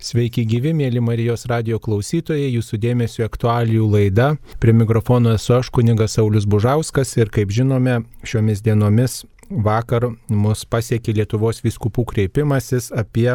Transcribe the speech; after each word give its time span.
Sveiki 0.00 0.46
gyvi, 0.48 0.70
mėly 0.72 1.00
Marijos 1.04 1.42
radio 1.50 1.76
klausytojai, 1.76 2.46
jūsų 2.54 2.78
dėmesio 2.80 3.26
aktualijų 3.26 3.84
laida. 3.92 4.30
Prie 4.56 4.72
mikrofono 4.72 5.34
esu 5.36 5.58
aš, 5.58 5.68
kuningas 5.76 6.16
Saulis 6.16 6.46
Bužauskas 6.48 7.12
ir 7.18 7.28
kaip 7.28 7.52
žinome, 7.52 7.98
šiomis 8.24 8.64
dienomis 8.64 9.18
vakar 9.50 10.08
mus 10.32 10.64
pasiekė 10.64 11.18
Lietuvos 11.20 11.60
viskupų 11.60 12.06
kreipimasis 12.14 12.88
apie 12.96 13.28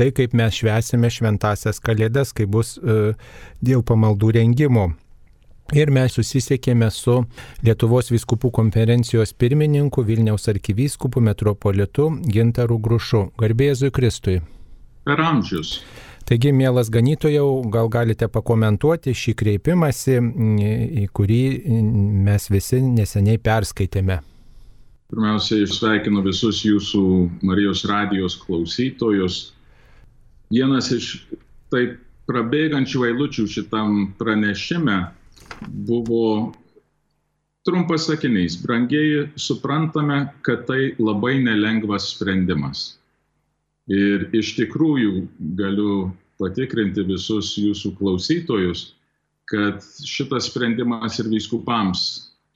tai, 0.00 0.08
kaip 0.16 0.32
mes 0.32 0.56
švesime 0.62 1.12
šventasias 1.12 1.76
kalėdas, 1.84 2.32
kai 2.32 2.48
bus 2.48 2.78
e, 2.80 3.12
dėl 3.60 3.84
pamaldų 3.84 4.32
rengimo. 4.40 4.88
Ir 5.76 5.92
mes 5.92 6.16
susisiekėme 6.16 6.88
su 6.88 7.20
Lietuvos 7.60 8.08
viskupų 8.08 8.48
konferencijos 8.62 9.36
pirmininku 9.36 10.08
Vilniaus 10.08 10.48
arkivyskupu 10.48 11.20
metropolitu 11.20 12.14
Gintaru 12.24 12.80
Grušu. 12.80 13.26
Garbėzui 13.36 13.92
Kristui 13.92 14.40
per 15.08 15.24
amžius. 15.24 15.78
Taigi, 16.28 16.52
mielas 16.52 16.90
ganytojau, 16.92 17.62
gal 17.72 17.86
galite 17.88 18.26
pakomentuoti 18.28 19.14
šį 19.16 19.32
kreipimąsi, 19.40 20.18
į 21.00 21.06
kurį 21.16 21.42
mes 22.26 22.50
visi 22.52 22.82
neseniai 22.84 23.40
perskaitėme. 23.40 24.18
Pirmiausia, 25.08 25.62
sveikinu 25.64 26.20
visus 26.26 26.60
jūsų 26.66 27.00
Marijos 27.48 27.86
radijos 27.88 28.36
klausytojus. 28.42 29.38
Vienas 30.52 30.90
iš 30.92 31.14
taip 31.72 31.96
prabėgančių 32.28 33.06
eilučių 33.08 33.46
šitam 33.48 33.96
pranešime 34.20 34.98
buvo 35.88 36.52
trumpas 37.64 38.04
sakinys. 38.10 38.60
Brangiai 38.60 39.30
suprantame, 39.40 40.26
kad 40.44 40.68
tai 40.68 40.92
labai 41.00 41.38
nelengvas 41.40 42.12
sprendimas. 42.12 42.98
Ir 43.88 44.28
iš 44.36 44.52
tikrųjų 44.58 45.26
galiu 45.56 46.10
patikrinti 46.38 47.02
visus 47.08 47.54
jūsų 47.56 47.94
klausytojus, 47.98 48.92
kad 49.48 49.80
šitas 50.04 50.50
sprendimas 50.50 51.16
ir 51.22 51.30
vyskupams 51.32 52.02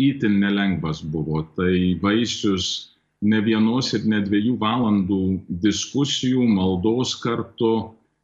įtin 0.02 0.38
nelengvas 0.42 1.00
buvo. 1.02 1.42
Tai 1.56 1.72
vaisius 2.02 2.92
ne 3.22 3.40
vienos 3.40 3.92
ir 3.96 4.04
ne 4.08 4.20
dviejų 4.24 4.58
valandų 4.60 5.22
diskusijų, 5.64 6.44
maldos 6.52 7.14
kartu, 7.22 7.72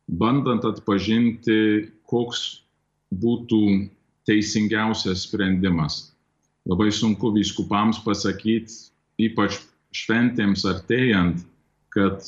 bandant 0.08 0.66
atpažinti, 0.68 1.88
koks 2.08 2.44
būtų 3.14 3.62
teisingiausias 4.28 5.24
sprendimas. 5.24 6.10
Labai 6.68 6.90
sunku 6.92 7.32
vyskupams 7.32 8.02
pasakyti, 8.04 8.90
ypač 9.24 9.62
šventėms 9.96 10.66
artėjant, 10.68 11.40
kad 11.94 12.20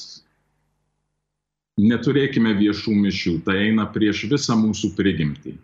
neturėkime 1.81 2.55
viešų 2.59 2.95
mišių, 3.07 3.35
tai 3.47 3.57
eina 3.69 3.87
prieš 3.95 4.27
visą 4.31 4.57
mūsų 4.61 4.93
prigimtį. 4.99 5.57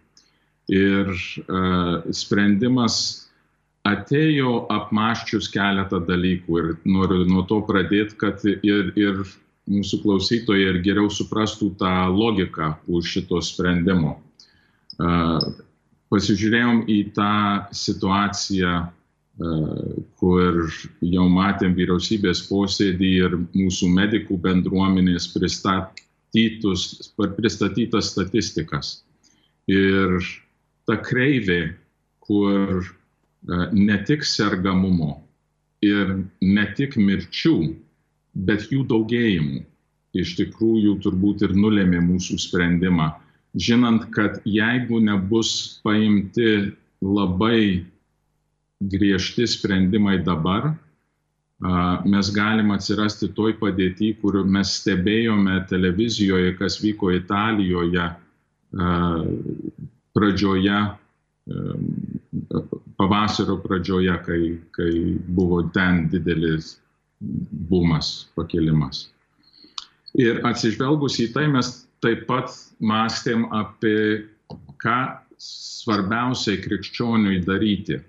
Ir 0.72 1.12
uh, 1.12 2.02
sprendimas 2.14 3.26
atėjo 3.86 4.64
apmaščius 4.72 5.48
keletą 5.54 6.00
dalykų 6.08 6.58
ir 6.62 6.70
noriu 6.90 7.22
nuo 7.28 7.44
to 7.46 7.60
pradėti, 7.68 8.16
kad 8.18 8.42
ir, 8.46 8.90
ir 8.98 9.22
mūsų 9.70 10.00
klausytojai 10.02 10.72
ir 10.72 10.80
geriau 10.82 11.10
suprastų 11.12 11.72
tą 11.78 11.92
logiką 12.10 12.74
už 12.90 13.14
šito 13.16 13.40
sprendimo. 13.42 14.16
Uh, 14.96 15.38
pasižiūrėjom 16.10 16.84
į 16.90 17.00
tą 17.14 17.32
situaciją, 17.76 18.74
uh, 18.86 18.92
kur 20.18 20.64
jau 21.04 21.28
matėm 21.30 21.76
vyriausybės 21.78 22.46
posėdį 22.50 23.10
ir 23.22 23.38
mūsų 23.54 23.90
medikų 23.92 24.38
bendruomenės 24.42 25.28
pristatymą 26.34 27.36
pristatytas 27.36 28.12
statistikas. 28.12 29.02
Ir 29.70 30.18
ta 30.86 30.98
kreivė, 31.02 31.74
kur 32.22 32.82
e, 32.82 32.88
ne 33.72 33.96
tik 34.06 34.26
sergamumo 34.26 35.16
ir 35.84 36.12
ne 36.42 36.66
tik 36.78 36.96
mirčių, 36.98 37.56
bet 38.46 38.68
jų 38.72 38.84
daugėjimų 38.90 39.62
iš 40.16 40.36
tikrųjų 40.38 40.96
turbūt 41.04 41.44
ir 41.46 41.54
nulėmė 41.56 42.00
mūsų 42.04 42.38
sprendimą, 42.40 43.10
žinant, 43.56 44.08
kad 44.14 44.40
jeigu 44.48 45.00
nebus 45.04 45.80
paimti 45.84 46.72
labai 47.04 47.84
griežti 48.80 49.46
sprendimai 49.48 50.18
dabar, 50.24 50.74
mes 51.60 52.30
galim 52.34 52.70
atsirasti 52.74 53.30
toj 53.34 53.56
padėti, 53.60 54.12
kur 54.20 54.42
mes 54.44 54.74
stebėjome 54.82 55.62
televizijoje, 55.70 56.54
kas 56.58 56.80
vyko 56.82 57.14
Italijoje 57.16 58.10
pradžioje, 60.16 60.80
pavasario 63.00 63.56
pradžioje, 63.64 64.16
kai, 64.26 64.40
kai 64.76 64.92
buvo 65.28 65.62
ten 65.72 66.08
didelis 66.12 66.76
bumas, 67.70 68.26
pakelimas. 68.36 69.06
Ir 70.16 70.42
atsižvelgus 70.48 71.20
į 71.24 71.30
tai 71.32 71.46
mes 71.52 71.86
taip 72.04 72.26
pat 72.28 72.52
mąstėm 72.84 73.46
apie 73.56 74.26
ką 74.82 74.98
svarbiausiai 75.40 76.60
krikščioniui 76.60 77.40
daryti 77.44 78.00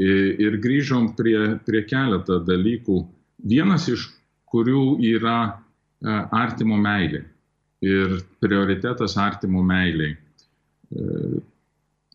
Ir 0.00 0.56
grįžom 0.62 1.12
prie, 1.18 1.58
prie 1.66 1.82
keletą 1.84 2.38
dalykų. 2.46 3.02
Vienas 3.44 3.88
iš 3.92 4.06
kurių 4.48 4.96
yra 5.04 5.38
e, 5.44 5.52
artimo 6.32 6.78
meilė 6.80 7.24
ir 7.84 8.20
prioritetas 8.40 9.18
artimo 9.20 9.62
meiliai. 9.66 10.14
E, 10.16 11.04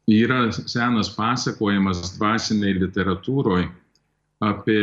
yra 0.08 0.48
senas 0.56 1.12
pasakojimas 1.14 2.16
dvasiniai 2.16 2.78
literatūroje 2.80 3.68
apie 4.48 4.82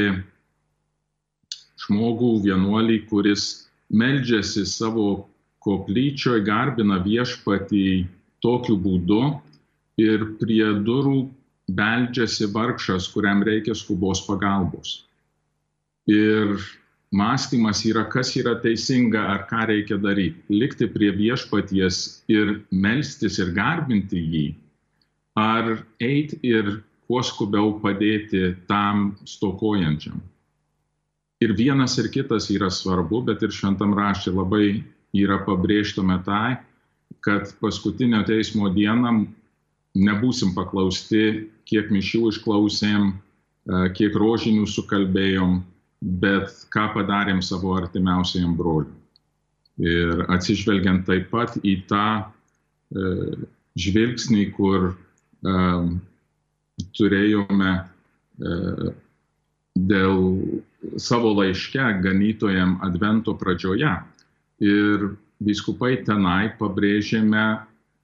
žmogų 1.85 2.33
vienuolį, 2.45 3.05
kuris 3.11 3.67
meldžiasi 3.95 4.65
savo 4.69 5.27
koplyčioje, 5.65 6.45
garbina 6.45 6.99
viešpatį 7.05 7.87
tokiu 8.45 8.77
būdu 8.81 9.23
ir 10.01 10.27
prie 10.41 10.67
durų 10.85 11.25
beldžiasi 11.71 12.51
vargšas, 12.53 13.09
kuriam 13.13 13.43
reikia 13.47 13.75
skubos 13.75 14.25
pagalbos. 14.27 15.05
Ir 16.11 16.59
mąstymas 17.15 17.85
yra, 17.89 18.05
kas 18.11 18.35
yra 18.37 18.57
teisinga 18.61 19.23
ar 19.35 19.47
ką 19.49 19.67
reikia 19.71 19.99
daryti. 20.03 20.43
Likti 20.53 20.89
prie 20.91 21.13
viešpaties 21.17 22.25
ir 22.29 22.61
melstis 22.71 23.39
ir 23.39 23.55
garbinti 23.57 24.21
jį, 24.21 24.47
ar 25.39 25.79
eiti 26.03 26.41
ir 26.43 26.83
kuo 27.09 27.23
skubiau 27.23 27.79
padėti 27.81 28.55
tam 28.69 29.15
stokojančiam. 29.29 30.21
Ir 31.45 31.53
vienas 31.57 31.97
ir 32.01 32.09
kitas 32.13 32.49
yra 32.53 32.71
svarbu, 32.73 33.25
bet 33.29 33.43
ir 33.43 33.53
šventam 33.53 33.93
raštė 33.97 34.33
labai 34.33 34.85
yra 35.15 35.41
pabrėžtame 35.45 36.21
tai, 36.25 36.57
kad 37.25 37.51
paskutinio 37.61 38.23
teismo 38.27 38.71
dieną 38.73 39.27
nebūsim 39.95 40.55
paklausti, 40.57 41.51
kiek 41.69 41.93
mišių 41.95 42.29
išklausėm, 42.33 43.13
e, 43.13 43.87
kiek 43.97 44.17
rožinių 44.21 44.67
sukalbėjom, 44.71 45.63
bet 46.21 46.67
ką 46.75 46.91
padarėm 46.97 47.41
savo 47.43 47.75
artimiausiam 47.79 48.57
broliui. 48.59 48.93
Ir 49.83 50.27
atsižvelgiant 50.31 51.03
taip 51.09 51.31
pat 51.33 51.57
į 51.67 51.81
tą 51.91 52.07
e, 52.23 53.47
žvilgsnį, 53.81 54.45
kur 54.55 54.93
e, 54.93 55.57
turėjome 56.95 57.73
e, 57.75 58.93
dėl 59.75 60.21
savo 61.01 61.33
laiške 61.41 61.89
ganytojam 62.05 62.79
Advento 62.87 63.35
pradžioje. 63.39 63.97
Ir 64.63 65.09
viskupai 65.43 65.97
tenai 66.07 66.53
pabrėžėme 66.61 67.47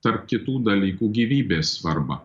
tarp 0.03 0.27
kitų 0.27 0.59
dalykų 0.67 1.13
gyvybės 1.15 1.77
svarbą. 1.79 2.19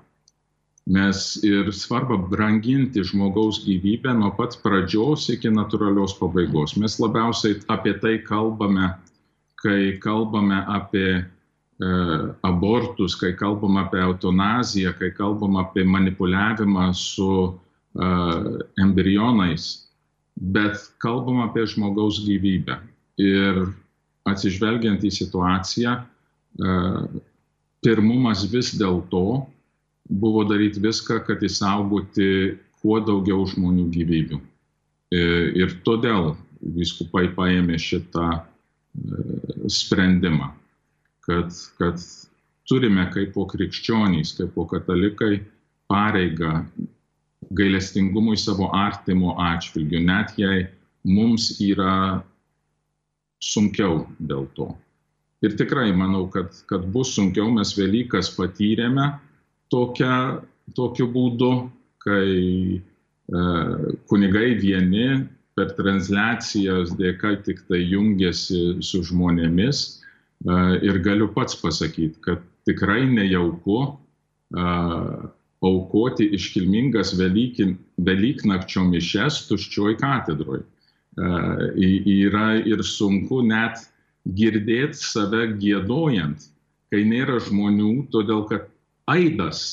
Mes 0.85 1.19
ir 1.41 1.71
svarba 1.73 2.17
branginti 2.29 3.01
žmogaus 3.03 3.63
gyvybę 3.65 4.11
nuo 4.13 4.29
pat 4.37 4.59
pradžios 4.61 5.23
iki 5.33 5.49
natūralios 5.49 6.13
pabaigos. 6.19 6.75
Mes 6.77 6.99
labiausiai 7.01 7.55
apie 7.73 7.95
tai 8.03 8.19
kalbame, 8.21 8.91
kai 9.57 9.97
kalbame 9.97 10.59
apie 10.69 11.09
e, 11.17 11.23
abortus, 12.45 13.15
kai 13.17 13.33
kalbam 13.33 13.79
apie 13.81 14.03
eutanaziją, 14.05 14.93
kai 14.99 15.09
kalbam 15.17 15.57
apie 15.57 15.87
manipuliavimą 15.89 16.91
su 16.93 17.31
e, 17.49 18.11
embrionais, 18.85 19.89
bet 20.37 20.77
kalbam 21.01 21.41
apie 21.47 21.65
žmogaus 21.65 22.21
gyvybę. 22.27 22.77
Ir 23.25 23.63
atsižvelgiant 24.29 25.01
į 25.01 25.13
situaciją, 25.17 25.97
e, 25.97 26.77
pirmumas 27.81 28.45
vis 28.53 28.75
dėlto 28.77 29.47
buvo 30.09 30.43
daryti 30.47 30.81
viską, 30.83 31.21
kad 31.27 31.43
įsaugoti 31.43 32.57
kuo 32.81 32.99
daugiau 33.01 33.45
žmonių 33.49 33.87
gyvybių. 33.93 34.41
E, 35.15 35.21
ir 35.61 35.79
todėl 35.85 36.35
viskupai 36.75 37.27
paėmė 37.37 37.79
šitą 37.81 38.27
e, 38.35 38.43
sprendimą. 39.71 40.53
kad, 41.25 41.49
kad 41.77 42.01
turime 42.69 43.07
kaip 43.13 43.33
po 43.33 43.45
krikščionys, 43.49 44.35
kaip 44.37 44.53
po 44.55 44.65
katalikai 44.69 45.39
pareigą 45.89 46.63
gailestingumui 47.55 48.37
savo 48.41 48.71
artimo 48.73 49.35
atžvilgiu, 49.41 50.01
net 50.05 50.33
jei 50.37 50.65
mums 51.05 51.51
yra 51.61 52.23
sunkiau 53.41 54.05
dėl 54.19 54.47
to. 54.57 54.71
Ir 55.45 55.53
tikrai 55.59 55.91
manau, 55.93 56.25
kad, 56.31 56.53
kad 56.69 56.87
bus 56.93 57.13
sunkiau, 57.13 57.51
mes 57.53 57.75
Velykas 57.77 58.31
patyrėme 58.33 59.11
tokia, 59.73 60.41
tokiu 60.77 61.07
būdu, 61.13 61.51
kai 62.05 62.29
e, 62.77 62.81
kunigai 64.09 64.53
vieni 64.61 65.25
per 65.55 65.71
transliacijas 65.77 66.93
dėka 66.99 67.37
tik 67.45 67.63
tai 67.69 67.81
jungiasi 67.81 68.81
su 68.85 69.01
žmonėmis. 69.07 69.85
E, 70.45 70.59
ir 70.85 71.01
galiu 71.05 71.31
pats 71.33 71.57
pasakyti, 71.61 72.19
kad 72.25 72.43
tikrai 72.69 73.05
nejauku 73.09 73.79
e, 73.85 74.69
aukoti 75.65 76.29
iškilmingas 76.37 77.15
Velyknakčio 77.17 78.85
mišes 78.85 79.45
tuščioj 79.49 79.97
katedroj. 79.97 80.61
Yra 81.15 82.47
ir 82.67 82.81
sunku 82.83 83.39
net 83.47 83.79
girdėti 84.37 84.99
save 84.99 85.45
gėdojant, 85.61 86.43
kai 86.91 87.05
nėra 87.07 87.39
žmonių, 87.47 88.09
todėl 88.13 88.43
kad 88.49 88.67
aidas 89.11 89.63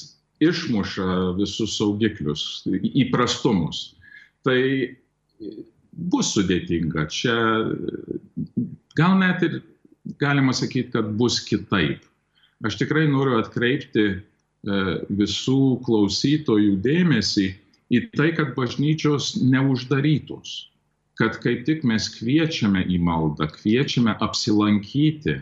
išmuša 0.42 1.34
visus 1.38 1.76
saugiklius, 1.78 2.64
įprastumus. 2.66 3.92
Tai 4.42 4.58
bus 5.92 6.32
sudėtinga. 6.34 7.06
Čia 7.12 7.36
gal 8.98 9.18
net 9.20 9.44
ir 9.46 9.60
galima 10.18 10.54
sakyti, 10.56 10.90
kad 10.96 11.14
bus 11.18 11.38
kitaip. 11.46 12.02
Aš 12.66 12.78
tikrai 12.80 13.06
noriu 13.10 13.38
atkreipti 13.38 14.22
E, 14.62 14.74
visų 15.18 15.82
klausytojų 15.82 16.76
dėmesį 16.84 17.48
į 17.90 18.00
tai, 18.14 18.28
kad 18.36 18.52
bažnyčios 18.54 19.32
neuždarytos, 19.42 20.52
kad 21.18 21.40
kaip 21.42 21.64
tik 21.66 21.82
mes 21.82 22.06
kviečiame 22.14 22.84
į 22.86 23.00
maldą, 23.02 23.48
kviečiame 23.56 24.14
apsilankyti 24.22 25.40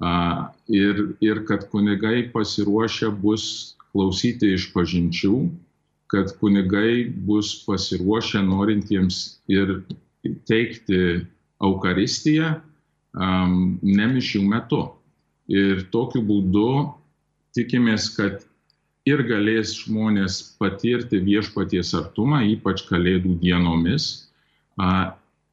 ir, 0.00 1.16
ir 1.20 1.44
kad 1.48 1.68
kunigai 1.72 2.28
pasiruošę 2.32 3.10
bus 3.22 3.76
klausyti 3.92 4.52
iš 4.54 4.70
pažinčių, 4.74 5.36
kad 6.12 6.34
kunigai 6.40 7.08
bus 7.08 7.64
pasiruošę 7.66 8.42
norintiems 8.44 9.40
ir 9.48 9.80
teikti 10.46 11.24
Eucharistiją 11.62 12.52
um, 13.16 13.78
nemišių 13.82 14.42
metu. 14.44 14.82
Ir 15.48 15.86
tokiu 15.94 16.20
būdu 16.26 16.68
tikimės, 17.56 18.10
kad 18.12 18.44
ir 19.06 19.22
galės 19.24 19.72
žmonės 19.86 20.42
patirti 20.60 21.22
viešpaties 21.22 21.94
artumą, 21.96 22.42
ypač 22.50 22.82
kalėdų 22.88 23.38
dienomis, 23.40 24.26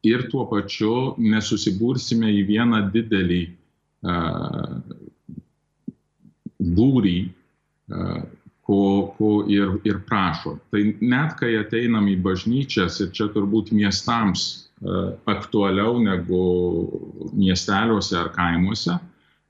ir 0.03 0.25
tuo 0.31 0.47
pačiu 0.49 1.13
nesusibursime 1.21 2.33
į 2.41 2.41
vieną 2.49 2.81
didelį 2.91 3.43
būrį, 6.79 7.17
ko, 8.63 8.81
ko 9.17 9.31
ir, 9.51 9.77
ir 9.87 10.03
prašo. 10.07 10.57
Tai 10.71 10.83
net 11.01 11.37
kai 11.39 11.55
ateinam 11.59 12.07
į 12.11 12.17
bažnyčias, 12.23 12.99
ir 13.03 13.11
čia 13.15 13.29
turbūt 13.33 13.71
miestams 13.75 14.69
aktualiau 15.29 15.99
negu 16.03 16.43
miesteliuose 17.31 18.17
ar 18.19 18.31
kaimuose, 18.35 18.99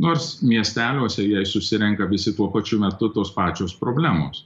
Nors 0.01 0.41
miesteliuose 0.41 1.23
jie 1.23 1.45
susirenka 1.45 2.05
visi 2.09 2.33
tuo 2.33 2.50
pačiu 2.51 2.79
metu 2.81 3.09
tos 3.13 3.31
pačios 3.31 3.75
problemos. 3.77 4.45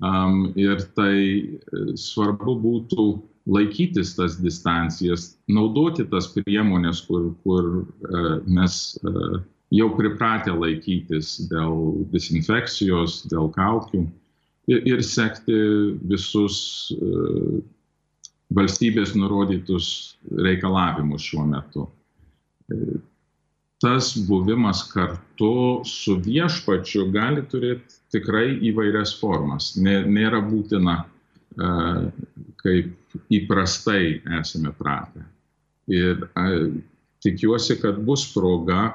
Um, 0.00 0.52
ir 0.56 0.80
tai 0.96 1.16
e, 1.20 1.80
svarbu 2.00 2.54
būtų 2.62 3.04
laikytis 3.52 4.14
tas 4.16 4.38
distancijas, 4.40 5.34
naudoti 5.52 6.06
tas 6.08 6.30
priemonės, 6.32 7.02
kur, 7.08 7.30
kur 7.44 7.68
uh, 7.82 8.38
mes 8.46 8.76
uh, 9.04 9.40
jau 9.74 9.88
pripratę 9.96 10.54
laikytis 10.54 11.34
dėl 11.50 12.04
dezinfekcijos, 12.12 13.24
dėl 13.32 13.48
kaukių 13.56 14.04
ir, 14.70 14.84
ir 14.92 15.02
sekti 15.04 15.56
visus 16.12 16.60
uh, 16.96 17.58
valstybės 18.56 19.16
nurodytus 19.18 19.90
reikalavimus 20.46 21.26
šiuo 21.26 21.48
metu 21.48 21.88
tas 23.80 24.12
buvimas 24.28 24.82
kartu 24.92 25.80
su 25.88 26.18
viešpačiu 26.20 27.06
gali 27.14 27.42
turėti 27.48 27.96
tikrai 28.12 28.58
įvairias 28.68 29.14
formas. 29.20 29.72
Nėra 29.80 30.42
būtina, 30.44 30.96
kaip 32.60 33.20
įprastai 33.32 34.20
esame 34.40 34.72
pratę. 34.76 35.24
Ir 35.90 36.26
tikiuosi, 37.24 37.78
kad 37.80 38.02
bus 38.04 38.26
proga 38.34 38.92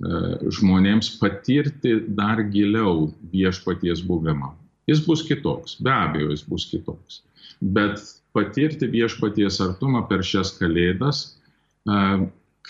žmonėms 0.00 1.10
patirti 1.20 1.96
dar 2.16 2.40
giliau 2.54 3.10
viešpaties 3.34 4.04
buvimą. 4.06 4.54
Jis 4.88 5.02
bus 5.06 5.24
kitoks, 5.26 5.74
be 5.82 5.90
abejo, 5.92 6.30
jis 6.32 6.44
bus 6.48 6.64
kitoks. 6.70 7.20
Bet 7.60 8.00
patirti 8.32 8.88
viešpaties 8.90 9.58
artumą 9.60 10.06
per 10.08 10.22
šias 10.24 10.54
kalėdas, 10.56 11.34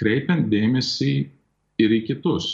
kreipiant 0.01 0.49
dėmesį 0.51 1.13
ir 1.81 1.97
į 1.97 2.05
kitus. 2.11 2.50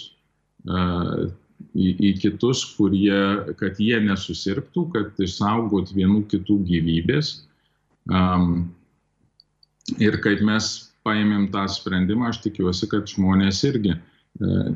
Į, 1.76 1.90
į 2.08 2.11
kitus, 2.20 2.64
kurie, 2.76 3.20
kad 3.61 3.78
jie 3.81 3.99
nesusirgtų, 4.05 4.82
kad 4.93 5.23
išsaugot 5.23 5.93
vienų 5.96 6.25
kitų 6.32 6.58
gyvybės. 6.69 7.31
Um, 8.12 8.75
ir 10.02 10.19
kaip 10.25 10.43
mes 10.46 10.69
paėmėm 11.06 11.49
tą 11.55 11.64
sprendimą, 11.70 12.31
aš 12.31 12.43
tikiuosi, 12.44 12.88
kad 12.90 13.08
žmonės 13.11 13.62
irgi 13.69 13.94
uh, 13.96 14.69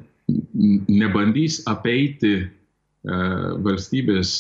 nebandys 0.88 1.61
apeiti 1.70 2.35
uh, 2.41 3.61
valstybės 3.67 4.32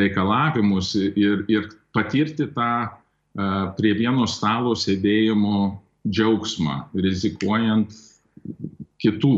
reikalavimus 0.00 0.94
ir, 0.98 1.44
ir 1.52 1.70
patirti 1.96 2.48
tą 2.56 2.72
uh, 2.88 3.70
prie 3.78 3.94
vieno 3.98 4.26
stalo 4.30 4.74
sėdėjimo 4.78 5.78
džiaugsmą, 6.08 6.82
rizikuojant 6.96 7.96
kitų 9.02 9.34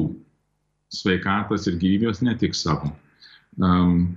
sveikatas 0.90 1.68
ir 1.70 1.78
gyvybės, 1.80 2.22
ne 2.26 2.34
tik 2.38 2.56
savo. 2.58 2.90
Um, 3.60 4.16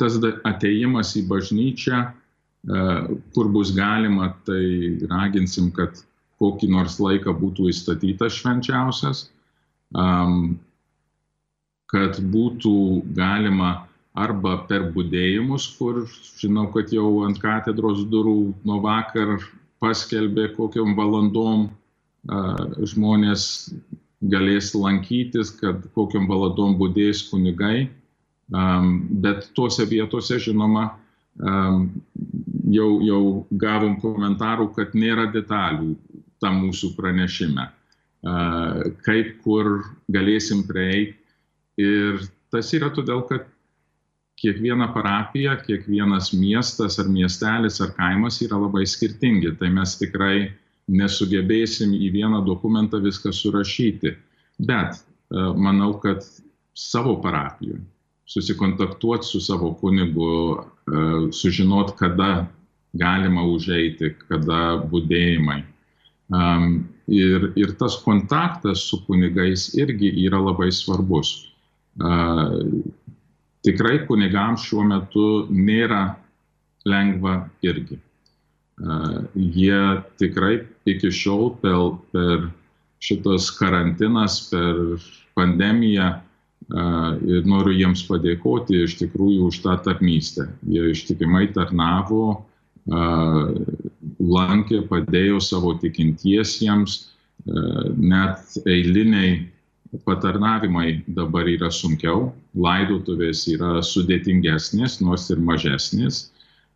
tas 0.00 0.16
ateimas 0.48 1.14
į 1.18 1.24
bažnyčią, 1.30 2.00
uh, 2.08 3.14
kur 3.36 3.50
bus 3.54 3.74
galima, 3.76 4.32
tai 4.48 4.98
raginsim, 5.10 5.70
kad 5.74 6.02
kokį 6.42 6.70
nors 6.72 6.98
laiką 7.02 7.34
būtų 7.38 7.70
įstatytas 7.70 8.40
švenčiausias, 8.40 9.28
um, 9.94 10.56
kad 11.92 12.18
būtų 12.18 12.76
galima 13.14 13.84
arba 14.14 14.56
per 14.68 14.88
būdėjimus, 14.94 15.68
kur 15.78 16.04
žinau, 16.40 16.68
kad 16.74 16.92
jau 16.94 17.24
ant 17.26 17.38
katedros 17.42 18.04
durų 18.10 18.54
nuo 18.66 18.78
vakar 18.82 19.36
paskelbė 19.82 20.48
kokiam 20.56 20.94
valandom 20.98 21.68
uh, 21.68 22.66
žmonės 22.86 23.68
galės 24.32 24.72
lankytis, 24.76 25.52
kad 25.60 25.84
kokiam 25.96 26.28
valandom 26.30 26.76
būdės 26.80 27.24
kunigai. 27.30 27.88
Bet 29.24 29.48
tuose 29.56 29.86
vietose, 29.88 30.38
žinoma, 30.42 30.90
jau, 31.40 32.88
jau 33.04 33.22
gavom 33.50 33.96
komentarų, 34.02 34.68
kad 34.76 34.94
nėra 34.94 35.26
detalių 35.32 35.94
tam 36.42 36.60
mūsų 36.66 36.92
pranešime, 36.98 37.66
kaip 39.06 39.34
kur 39.44 39.80
galėsim 40.12 40.64
prieiti. 40.68 41.16
Ir 41.80 42.20
tas 42.54 42.68
yra 42.76 42.92
todėl, 42.94 43.24
kad 43.26 43.48
kiekviena 44.38 44.90
parapija, 44.94 45.56
kiekvienas 45.64 46.32
miestas 46.36 47.00
ar 47.02 47.08
miestelis 47.10 47.80
ar 47.82 47.94
kaimas 47.96 48.40
yra 48.44 48.60
labai 48.60 48.84
skirtingi. 48.86 49.56
Tai 49.58 49.72
mes 49.74 49.96
tikrai 49.98 50.52
nesugebėsim 50.90 51.94
į 51.96 52.10
vieną 52.14 52.42
dokumentą 52.44 53.00
viską 53.02 53.32
surašyti. 53.32 54.14
Bet 54.58 54.98
e, 54.98 55.04
manau, 55.56 55.94
kad 56.02 56.24
savo 56.74 57.16
parapijoje 57.22 57.82
susikontaktuoti 58.26 59.26
su 59.26 59.40
savo 59.40 59.72
kunigu, 59.80 60.28
e, 60.56 61.04
sužinot, 61.32 61.94
kada 61.98 62.46
galima 62.92 63.42
užeiti, 63.44 64.14
kada 64.28 64.76
būdėjimai. 64.90 65.62
Ir, 67.14 67.50
ir 67.60 67.72
tas 67.76 67.98
kontaktas 68.00 68.86
su 68.88 69.02
kunigais 69.04 69.66
irgi 69.76 70.08
yra 70.24 70.40
labai 70.40 70.70
svarbus. 70.72 71.34
E, 72.00 72.14
tikrai 73.66 73.98
kunigams 74.08 74.64
šiuo 74.68 74.86
metu 74.88 75.28
nėra 75.50 76.14
lengva 76.88 77.36
irgi 77.64 78.00
jie 78.78 79.80
tikrai 80.18 80.64
iki 80.86 81.10
šiol 81.14 81.54
per, 81.62 81.98
per 82.12 82.48
šitas 83.04 83.50
karantinas, 83.58 84.48
per 84.50 84.98
pandemiją 85.38 86.10
ir 87.28 87.46
noriu 87.46 87.74
jiems 87.76 88.04
padėkoti 88.08 88.84
iš 88.86 88.96
tikrųjų 89.02 89.50
už 89.50 89.60
tą 89.64 89.76
tarnystę. 89.84 90.48
Jie 90.66 90.90
ištikimai 90.94 91.50
tarnavo, 91.52 92.46
lankė, 94.20 94.84
padėjo 94.88 95.40
savo 95.44 95.74
tikintiesiems, 95.80 97.10
net 97.44 98.56
eiliniai 98.64 99.50
patarnavimai 100.04 101.04
dabar 101.06 101.46
yra 101.48 101.70
sunkiau, 101.70 102.32
laidotuvės 102.56 103.44
yra 103.52 103.78
sudėtingesnės, 103.84 105.00
nors 105.04 105.28
ir 105.30 105.38
mažesnės, 105.38 106.30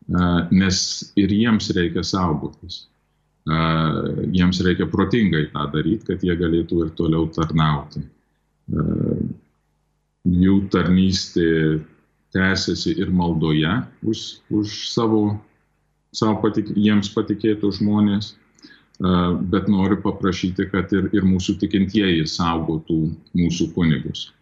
nes 0.08 0.78
ir 1.20 1.34
jiems 1.34 1.70
reikia 1.76 2.04
saugotis. 2.06 2.86
Jiems 4.32 4.60
reikia 4.64 4.88
protingai 4.92 5.48
tą 5.52 5.66
daryti, 5.72 6.04
kad 6.08 6.24
jie 6.24 6.36
galėtų 6.36 6.82
ir 6.84 6.90
toliau 6.96 7.28
tarnauti. 7.32 8.04
Jų 10.28 10.56
tarnystė 10.72 11.48
tęsiasi 12.36 12.98
ir 13.00 13.12
maldoje 13.14 13.70
už, 14.04 14.24
už 14.52 14.74
savo, 14.92 15.38
savo 16.12 16.36
patik, 16.42 16.74
jiems 16.76 17.08
patikėtų 17.14 17.72
žmonės 17.80 18.34
bet 19.40 19.68
noriu 19.68 20.00
paprašyti, 20.02 20.66
kad 20.72 20.92
ir, 20.92 21.08
ir 21.14 21.22
mūsų 21.22 21.58
tikintieji 21.62 22.26
saugotų 22.26 22.98
mūsų 23.38 23.70
kunigus. 23.74 24.32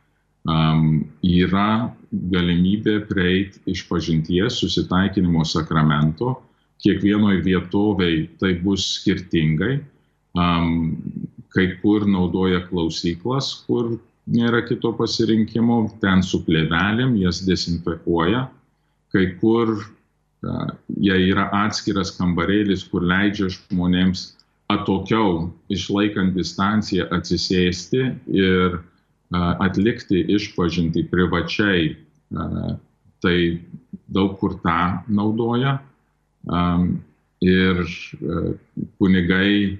Um, 0.47 1.09
yra 1.27 1.91
galimybė 2.31 3.01
prieiti 3.09 3.59
iš 3.73 3.83
pažinties 3.89 4.61
susitaikinimo 4.63 5.43
sakramento. 5.43 6.37
Kiekvienoje 6.85 7.41
vietovėje 7.43 8.29
tai 8.39 8.53
bus 8.63 8.85
skirtingai. 9.01 9.81
Um, 10.39 11.03
kai 11.51 11.73
kur 11.81 12.07
naudoja 12.07 12.61
klausyklas, 12.69 13.65
kur 13.67 13.97
nėra 14.31 14.63
kito 14.69 14.93
pasirinkimo, 14.95 15.81
ten 16.03 16.23
su 16.23 16.45
plėvelėm 16.47 17.17
jas 17.19 17.43
dezinfekuoja. 17.49 18.47
Kai 19.11 19.27
kur 19.41 19.79
uh, 19.81 20.71
jie 20.95 21.17
yra 21.33 21.49
atskiras 21.65 22.13
kambarėlis, 22.21 22.87
kur 22.93 23.03
leidžia 23.03 23.51
žmonėms 23.57 24.29
atokiau, 24.71 25.49
išlaikant 25.75 26.37
distanciją, 26.39 27.09
atsisėsti 27.15 28.13
ir 28.31 28.79
atlikti 29.35 30.23
išpažinti 30.37 31.07
privačiai, 31.11 31.97
tai 33.23 33.39
daug 34.07 34.37
kur 34.41 34.59
tą 34.63 35.03
naudoja. 35.09 35.79
Ir 37.47 37.83
kunigai, 38.99 39.79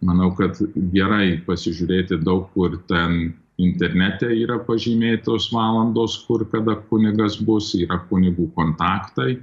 manau, 0.00 0.30
kad 0.38 0.58
gerai 0.94 1.40
pasižiūrėti 1.46 2.20
daug 2.24 2.48
kur 2.54 2.78
ten 2.90 3.34
internete 3.60 4.30
yra 4.40 4.56
pažymėtos 4.64 5.50
valandos, 5.52 6.22
kur 6.26 6.46
kada 6.48 6.78
kunigas 6.88 7.36
bus, 7.44 7.74
yra 7.76 8.00
kunigų 8.08 8.48
kontaktai, 8.56 9.36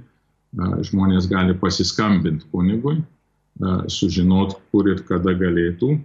žmonės 0.88 1.28
gali 1.30 1.54
pasiskambinti 1.54 2.48
kunigui 2.50 2.98
sužinot, 3.88 4.56
kur 4.70 4.88
ir 4.88 5.02
kada 5.08 5.34
galėtų, 5.34 5.98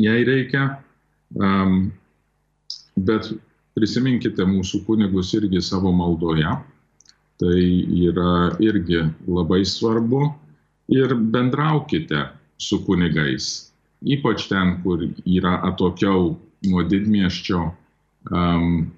jei 0.00 0.24
reikia. 0.24 0.78
Bet 3.08 3.30
prisiminkite 3.78 4.46
mūsų 4.48 4.82
kunigus 4.86 5.34
irgi 5.38 5.62
savo 5.62 5.92
maldoje. 5.94 6.56
Tai 7.38 7.58
yra 8.08 8.56
irgi 8.64 9.04
labai 9.28 9.62
svarbu. 9.66 10.32
Ir 10.90 11.14
bendraukite 11.14 12.24
su 12.58 12.80
kunigais. 12.86 13.68
Ypač 14.02 14.48
ten, 14.48 14.78
kur 14.82 15.02
yra 15.26 15.58
atokiau 15.68 16.32
nuo 16.66 16.84
didmieščio. 16.88 17.60
Um, 18.32 18.88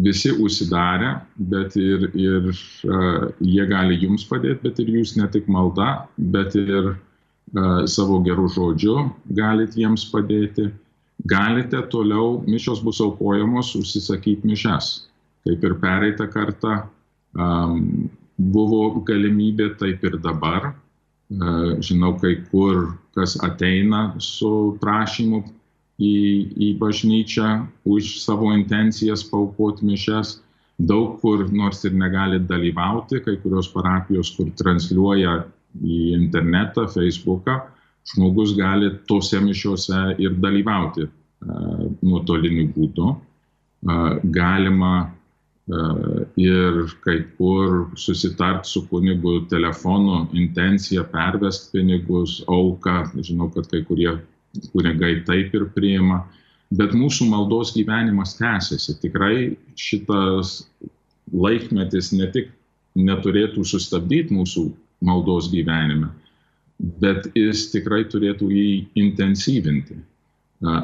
visi 0.00 0.30
užsidarę, 0.32 1.14
bet 1.50 1.76
ir, 1.76 2.06
ir 2.16 2.50
uh, 2.50 3.26
jie 3.44 3.66
gali 3.68 3.98
jums 4.00 4.24
padėti, 4.28 4.62
bet 4.64 4.78
ir 4.80 4.92
jūs 4.96 5.16
ne 5.18 5.28
tik 5.32 5.48
malda, 5.50 6.06
bet 6.16 6.56
ir 6.58 6.92
uh, 6.94 7.82
savo 7.90 8.20
gerų 8.24 8.48
žodžių 8.54 8.96
galite 9.36 9.80
jiems 9.80 10.06
padėti. 10.12 10.70
Galite 11.28 11.82
toliau, 11.92 12.40
mišios 12.48 12.80
bus 12.84 13.00
aukojamos, 13.04 13.74
užsisakyti 13.76 14.48
mišes. 14.48 14.90
Kaip 15.44 15.64
ir 15.64 15.74
pereitą 15.80 16.28
kartą 16.32 16.76
um, 17.36 18.08
buvo 18.36 19.00
galimybė, 19.04 19.74
taip 19.80 20.04
ir 20.04 20.16
dabar. 20.22 20.72
Uh, 21.30 21.78
žinau, 21.84 22.16
kai 22.18 22.40
kur 22.50 22.94
kas 23.14 23.36
ateina 23.44 24.14
su 24.18 24.76
prašymu 24.80 25.42
į, 26.00 26.14
į 26.56 26.68
bažnyčią 26.80 27.50
už 27.84 28.16
savo 28.22 28.52
intencijas 28.56 29.24
paukoti 29.28 29.86
mišes. 29.86 30.38
Daug 30.80 31.18
kur, 31.20 31.44
nors 31.52 31.84
ir 31.84 31.92
negali 31.92 32.40
dalyvauti, 32.40 33.20
kai 33.24 33.36
kurios 33.42 33.68
parapijos, 33.68 34.32
kur 34.36 34.48
transliuoja 34.56 35.42
į 35.84 35.98
internetą, 36.16 36.86
Facebooką, 36.88 37.58
žmogus 38.08 38.54
gali 38.58 38.90
tose 39.08 39.40
mišiuose 39.40 40.16
ir 40.22 40.36
dalyvauti 40.42 41.06
uh, 41.06 41.86
nuotoliniu 42.02 42.68
būdu. 42.74 43.14
Uh, 43.80 44.18
galima 44.36 44.94
uh, 45.06 46.24
ir 46.40 46.82
kai 47.04 47.20
kur 47.38 47.86
susitart 47.96 48.66
su 48.68 48.84
kunigu 48.90 49.46
telefonu, 49.52 50.26
intencija 50.36 51.04
pervest 51.12 51.70
pinigus, 51.72 52.40
auką. 52.48 53.02
Žinau, 53.20 53.50
kad 53.54 53.70
kai 53.72 53.84
kurie 53.88 54.18
kunigai 54.72 55.20
taip 55.26 55.54
ir 55.54 55.68
priima, 55.74 56.24
bet 56.74 56.94
mūsų 56.96 57.28
maldos 57.30 57.74
gyvenimas 57.76 58.36
tęsiasi. 58.38 58.98
Tikrai 59.02 59.52
šitas 59.78 60.60
laikmetis 61.30 62.10
ne 62.16 62.26
tik 62.34 62.50
neturėtų 62.98 63.64
sustabdyti 63.66 64.34
mūsų 64.34 64.66
maldos 65.06 65.48
gyvenime, 65.52 66.10
bet 67.02 67.28
jis 67.36 67.68
tikrai 67.74 68.04
turėtų 68.08 68.50
jį 68.52 68.70
intensyvinti. 69.02 69.98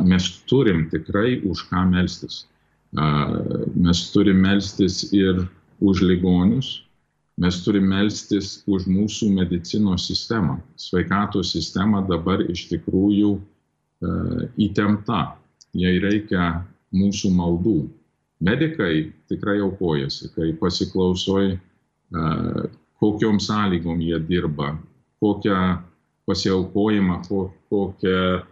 Mes 0.09 0.29
turim 0.49 0.87
tikrai 0.93 1.41
už 1.45 1.67
ką 1.71 1.85
melstis. 1.91 2.45
Mes 3.77 4.03
turim 4.15 4.41
melstis 4.41 5.03
ir 5.13 5.45
už 5.85 6.01
ligonius, 6.01 6.71
mes 7.37 7.59
turim 7.65 7.91
melstis 7.93 8.63
už 8.65 8.87
mūsų 8.89 9.29
medicinos 9.37 10.07
sistemą. 10.09 10.57
Sveikatos 10.81 11.53
sistema 11.53 12.01
dabar 12.09 12.41
iš 12.49 12.69
tikrųjų 12.71 13.35
E, 13.97 14.09
įtempta, 14.61 15.21
jai 15.77 15.97
reikia 16.05 16.49
mūsų 16.97 17.31
maldų. 17.33 17.79
Medikai 18.45 19.09
tikrai 19.31 19.57
aukojasi, 19.65 20.29
kai 20.35 20.51
pasiklausoj, 20.61 21.55
e, 21.57 22.27
kokiom 23.01 23.41
sąlygom 23.41 24.03
jie 24.05 24.21
dirba, 24.29 24.75
kokią 25.25 25.61
pasiaukojimą, 26.27 27.23
ko, 27.29 27.53
kokią 27.71 28.11
e, 28.11 28.43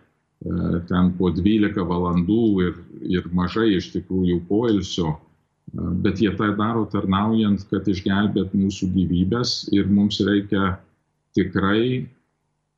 ten 0.89 1.13
po 1.19 1.31
12 1.35 1.85
valandų 1.91 2.43
ir, 2.63 2.81
ir 3.19 3.29
mažai 3.35 3.75
iš 3.79 3.91
tikrųjų 3.97 4.41
poilsio, 4.49 5.15
e, 5.15 5.91
bet 6.07 6.23
jie 6.23 6.33
tai 6.39 6.53
daro 6.59 6.87
tarnaujant, 6.91 7.67
kad 7.71 7.89
išgelbėt 7.91 8.55
mūsų 8.55 8.91
gyvybės 8.95 9.57
ir 9.75 9.91
mums 9.91 10.21
reikia 10.23 10.77
tikrai 11.35 12.07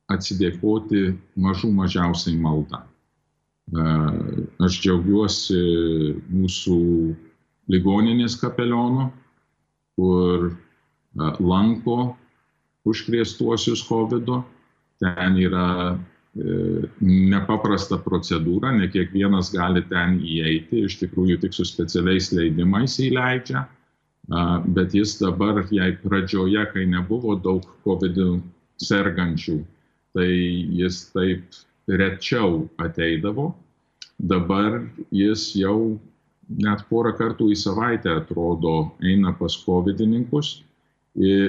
atsidėkoti 0.09 1.11
mažų 1.37 1.71
mažiausiai 1.77 2.37
maldą. 2.41 2.81
E, 2.81 3.87
aš 4.65 4.81
džiaugiuosi 4.81 5.61
mūsų 6.33 6.81
ligoninės 7.69 8.37
kapelionu, 8.41 9.11
kur 9.97 10.53
lanko 11.17 12.15
užkrėstuosius 12.87 13.81
COVID-19 13.89 14.56
Ten 15.03 15.37
yra 15.37 15.67
e, 15.93 16.83
nepaprasta 17.05 17.99
procedūra, 18.01 18.73
ne 18.77 18.89
kiekvienas 18.93 19.51
gali 19.53 19.83
ten 19.91 20.19
įeiti, 20.21 20.85
iš 20.87 20.99
tikrųjų 21.03 21.41
tik 21.43 21.57
su 21.57 21.65
specialiais 21.67 22.31
leidimais 22.33 22.97
įleidžia, 23.03 23.67
bet 24.75 24.95
jis 24.97 25.15
dabar, 25.21 25.61
jei 25.71 25.95
pradžioje, 26.01 26.65
kai 26.73 26.83
nebuvo 26.89 27.37
daug 27.39 27.63
COVID 27.85 28.17
sergančių, 28.83 29.61
tai 30.17 30.27
jis 30.81 31.05
taip 31.13 31.61
rečiau 31.87 32.67
ateidavo. 32.81 33.53
Dabar 34.17 34.81
jis 35.13 35.51
jau 35.55 35.99
net 36.49 36.83
porą 36.89 37.13
kartų 37.17 37.51
į 37.53 37.57
savaitę 37.59 38.13
atrodo 38.17 38.91
eina 39.03 39.33
pas 39.37 39.55
covidininkus, 39.63 40.63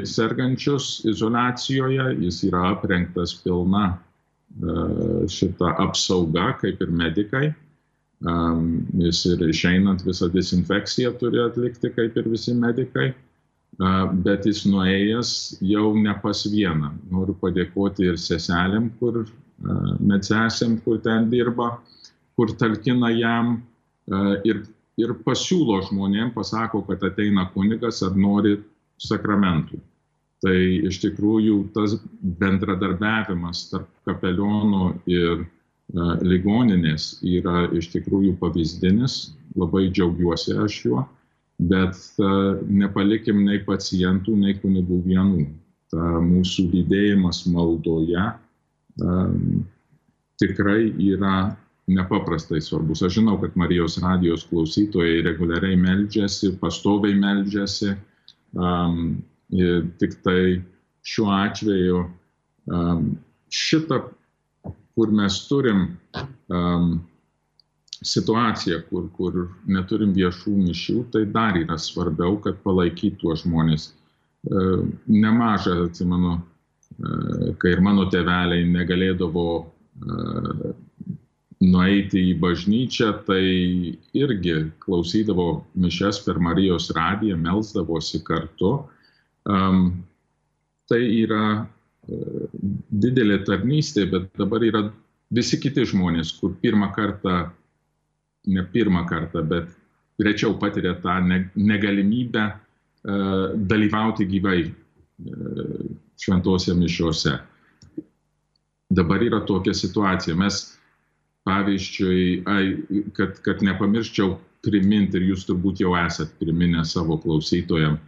sergančius 0.08 1.04
izolacijoje, 1.04 2.10
jis 2.24 2.42
yra 2.48 2.70
aprengtas 2.72 3.34
pilna 3.44 3.86
e, 3.92 3.96
šitą 5.28 5.74
apsaugą, 5.84 6.52
kaip 6.62 6.84
ir 6.84 6.92
medikai. 7.04 7.48
Jis 8.98 9.18
ir 9.30 9.44
išeinant 9.46 10.00
visą 10.02 10.26
dezinfekciją 10.32 11.12
turi 11.20 11.38
atlikti, 11.38 11.92
kaip 11.94 12.16
ir 12.18 12.26
visi 12.32 12.50
medikai 12.58 13.12
bet 13.78 14.46
jis 14.46 14.64
nuėjęs 14.66 15.58
jau 15.62 15.92
ne 15.94 16.14
pas 16.22 16.40
vieną. 16.50 16.90
Noriu 17.12 17.36
padėkoti 17.38 18.08
ir 18.10 18.18
seselėm, 18.18 18.90
kur 18.98 19.24
medsesėm, 20.00 20.80
kur 20.82 20.98
ten 21.02 21.30
dirba, 21.30 21.78
kur 22.36 22.50
talkina 22.58 23.10
jam, 23.14 23.62
ir, 24.44 24.64
ir 24.98 25.14
pasiūlo 25.24 25.82
žmonėm, 25.86 26.32
pasako, 26.34 26.82
kad 26.88 27.02
ateina 27.06 27.48
kunigas 27.54 28.02
ar 28.02 28.16
nori 28.16 28.58
sakramentų. 29.02 29.80
Tai 30.42 30.56
iš 30.86 31.00
tikrųjų 31.02 31.60
tas 31.74 31.96
bendradarbiavimas 32.38 33.64
tarp 33.72 33.88
kapelionų 34.06 34.92
ir 35.10 35.46
ligoninės 36.22 37.18
yra 37.26 37.66
iš 37.74 37.88
tikrųjų 37.94 38.36
pavyzdinis, 38.38 39.32
labai 39.58 39.88
džiaugiuosi 39.90 40.58
aš 40.62 40.76
juo, 40.84 41.06
bet 41.58 41.96
nepalikim 42.68 43.40
nei 43.46 43.64
pacientų, 43.64 44.36
nei 44.36 44.54
kunigų 44.60 45.00
vienų. 45.06 45.48
Ta 45.88 46.20
mūsų 46.20 46.68
lydėjimas 46.68 47.46
maldoje 47.48 48.20
um, 49.00 49.64
tikrai 50.38 50.92
yra 51.00 51.56
nepaprastai 51.88 52.60
svarbus. 52.60 53.00
Aš 53.02 53.16
žinau, 53.18 53.38
kad 53.40 53.56
Marijos 53.56 53.96
radijos 54.02 54.44
klausytojai 54.50 55.22
reguliariai 55.24 55.78
meldžiasi, 55.80 56.52
pastoviai 56.60 57.16
meldžiasi. 57.16 57.94
Um, 58.56 59.22
tik 60.00 60.18
tai 60.24 60.62
šiuo 61.04 61.28
atveju 61.32 62.00
um, 62.72 63.04
šitą, 63.52 64.00
kur 64.94 65.12
mes 65.14 65.36
turim 65.48 65.84
um, 66.52 66.98
situaciją, 68.04 68.82
kur, 68.90 69.08
kur 69.16 69.38
neturim 69.66 70.12
viešų 70.16 70.54
mišių, 70.56 70.98
tai 71.12 71.24
dar 71.32 71.56
yra 71.58 71.78
svarbiau, 71.80 72.38
kad 72.42 72.60
palaikytų 72.64 73.20
tuos 73.22 73.44
žmonės. 73.46 73.92
Uh, 74.48 74.84
nemaža, 75.10 75.74
atsimenu, 75.88 76.36
uh, 76.38 77.48
kai 77.58 77.74
ir 77.74 77.82
mano 77.84 78.06
tėveliai 78.12 78.68
negalėdavo 78.70 79.48
uh, 79.58 80.76
nueiti 81.64 82.20
į 82.30 82.36
bažnyčią, 82.42 83.12
tai 83.26 83.42
irgi 84.14 84.58
klausydavo 84.84 85.48
mišes 85.74 86.22
per 86.26 86.38
Marijos 86.42 86.92
radiją, 86.94 87.38
melsdavosi 87.42 88.22
kartu 88.26 88.76
Um, 89.48 90.04
tai 90.88 91.00
yra 91.22 91.42
uh, 91.64 92.48
didelė 92.92 93.40
tarnystė, 93.48 94.04
bet 94.12 94.28
dabar 94.36 94.64
yra 94.66 94.82
visi 95.32 95.56
kiti 95.60 95.86
žmonės, 95.88 96.34
kur 96.40 96.52
pirmą 96.60 96.90
kartą, 96.96 97.38
ne 98.48 98.64
pirmą 98.74 99.06
kartą, 99.08 99.44
bet 99.48 99.72
rečiau 100.20 100.58
patiria 100.60 100.98
tą 101.00 101.16
negalimybę 101.56 102.44
uh, 102.48 103.56
dalyvauti 103.72 104.28
gyvai 104.28 104.60
uh, 104.68 105.88
šventose 106.20 106.76
mišiuose. 106.76 107.38
Dabar 108.88 109.24
yra 109.24 109.40
tokia 109.48 109.72
situacija. 109.76 110.36
Mes, 110.36 110.60
pavyzdžiui, 111.48 112.42
ai, 112.50 112.64
kad, 113.16 113.40
kad 113.46 113.64
nepamirščiau 113.64 114.36
priminti, 114.66 115.16
ir 115.18 115.30
jūs 115.32 115.46
turbūt 115.48 115.80
jau 115.80 115.94
esat 115.96 116.34
priminę 116.40 116.84
savo 116.86 117.16
klausytojams, 117.22 118.02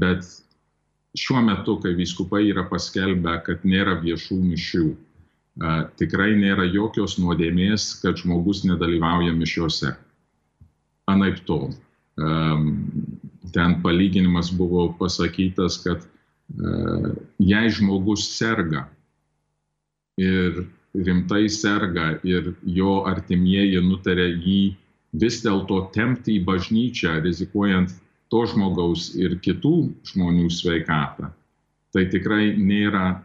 bet 0.00 0.24
šiuo 1.18 1.42
metu, 1.44 1.76
kai 1.82 1.94
vyskupai 1.98 2.46
yra 2.48 2.64
paskelbę, 2.70 3.36
kad 3.46 3.66
nėra 3.68 3.98
viešų 4.02 4.38
mišių, 4.42 4.86
tikrai 6.00 6.32
nėra 6.38 6.66
jokios 6.66 7.18
nuodėmės, 7.20 7.92
kad 8.02 8.18
žmogus 8.22 8.64
nedalyvauja 8.66 9.34
mišiuose. 9.36 9.92
Anaip 11.10 11.42
tol. 11.46 11.68
Ten 13.54 13.76
palyginimas 13.84 14.50
buvo 14.56 14.88
pasakytas, 14.98 15.78
kad 15.84 16.02
jei 17.38 17.70
žmogus 17.70 18.26
serga 18.34 18.88
ir 20.18 20.64
rimtai 20.94 21.48
serga 21.50 22.14
ir 22.22 22.54
jo 22.62 23.02
artimieji 23.10 23.82
nutarė 23.82 24.28
jį 24.30 24.62
vis 25.18 25.40
dėlto 25.44 25.88
tempti 25.94 26.38
į 26.38 26.44
bažnyčią, 26.46 27.18
rizikuojant 27.24 27.94
to 28.30 28.44
žmogaus 28.50 29.12
ir 29.18 29.38
kitų 29.42 29.74
žmonių 30.10 30.48
sveikatą. 30.50 31.30
Tai 31.94 32.04
tikrai 32.10 32.54
nėra 32.58 33.20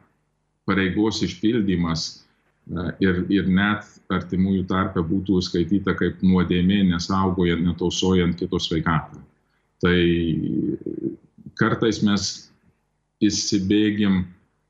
pareigos 0.69 1.23
išpildymas 1.25 2.03
e, 2.09 2.91
ir, 3.01 3.23
ir 3.33 3.49
net 3.49 3.87
artimųjų 4.13 4.67
tarpe 4.69 5.01
būtų 5.05 5.41
skaityta 5.45 5.95
kaip 5.97 6.21
nuodėmė, 6.25 6.83
nesaugojant, 6.91 7.65
netausojant 7.65 8.37
kito 8.37 8.61
sveikatą. 8.61 9.21
Tai 9.81 9.97
kartais 11.57 12.03
mes 12.05 12.27
įsibėgim 13.25 14.23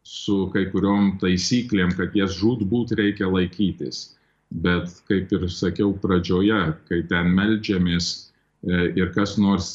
su 0.10 0.48
kai 0.54 0.66
kuriuom 0.72 1.18
taisyklėm, 1.22 1.94
kad 1.98 2.16
jas 2.18 2.34
žudbūt 2.40 2.96
reikia 2.98 3.30
laikytis. 3.30 4.16
Bet 4.50 4.90
kaip 5.10 5.30
ir 5.36 5.46
sakiau 5.54 5.94
pradžioje, 6.02 6.62
kai 6.90 7.04
ten 7.12 7.30
melžiamės 7.38 8.08
e, 8.18 8.88
ir 8.98 9.12
kas 9.14 9.36
nors 9.38 9.70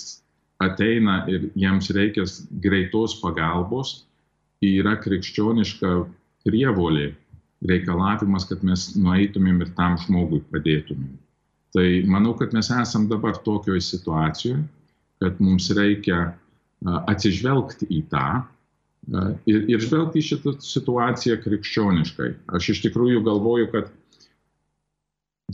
ateina 0.64 1.20
ir 1.31 1.47
jiems 1.55 1.92
reikia 1.94 2.25
greitos 2.64 3.14
pagalbos, 3.20 4.01
yra 4.64 4.97
krikščioniška 5.05 5.92
prievolė, 6.47 7.12
reikalavimas, 7.70 8.49
kad 8.51 8.64
mes 8.66 8.88
nueitumėm 8.99 9.62
ir 9.62 9.70
tam 9.79 9.94
žmogui 10.03 10.42
padėtumėm. 10.51 11.14
Tai 11.75 11.87
manau, 12.11 12.35
kad 12.38 12.55
mes 12.55 12.70
esam 12.75 13.07
dabar 13.11 13.38
tokioje 13.47 13.83
situacijoje, 13.87 14.64
kad 15.23 15.38
mums 15.42 15.70
reikia 15.75 16.27
atsižvelgti 16.85 17.88
į 17.94 18.03
tą 18.11 18.27
ir, 19.46 19.64
ir 19.68 19.82
žvelgti 19.82 20.20
į 20.20 20.26
šitą 20.28 20.54
situaciją 20.64 21.38
krikščioniškai. 21.42 22.30
Aš 22.56 22.70
iš 22.74 22.82
tikrųjų 22.86 23.24
galvoju, 23.26 23.68
kad 23.72 23.90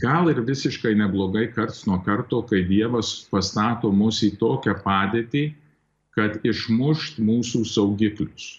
gal 0.01 0.31
ir 0.31 0.41
visiškai 0.47 0.93
neblogai 0.99 1.47
karts 1.55 1.85
nuo 1.89 1.99
karto, 2.05 2.41
kai 2.47 2.63
Dievas 2.67 3.13
pastato 3.31 3.91
mus 3.91 4.21
į 4.23 4.33
tokią 4.41 4.77
padėtį, 4.85 5.49
kad 6.15 6.39
išmušt 6.47 7.19
mūsų 7.23 7.63
saugiklius. 7.67 8.57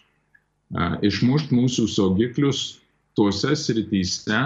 Išmušt 1.04 1.52
mūsų 1.52 1.88
saugiklius 1.92 2.62
tose 3.16 3.56
srityse, 3.56 4.40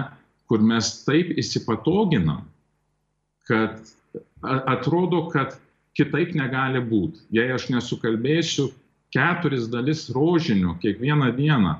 kur 0.47 0.63
mes 0.63 0.89
taip 1.07 1.31
įsipatoginam, 1.39 2.43
kad 3.47 3.79
atrodo, 4.43 5.27
kad 5.31 5.55
kitaip 5.97 6.35
negali 6.37 6.81
būti. 6.83 7.23
Jei 7.35 7.47
aš 7.55 7.69
nesukalbėsiu 7.73 8.69
keturis 9.15 9.67
dalis 9.71 10.07
rožinių 10.13 10.77
kiekvieną 10.81 11.31
dieną 11.37 11.75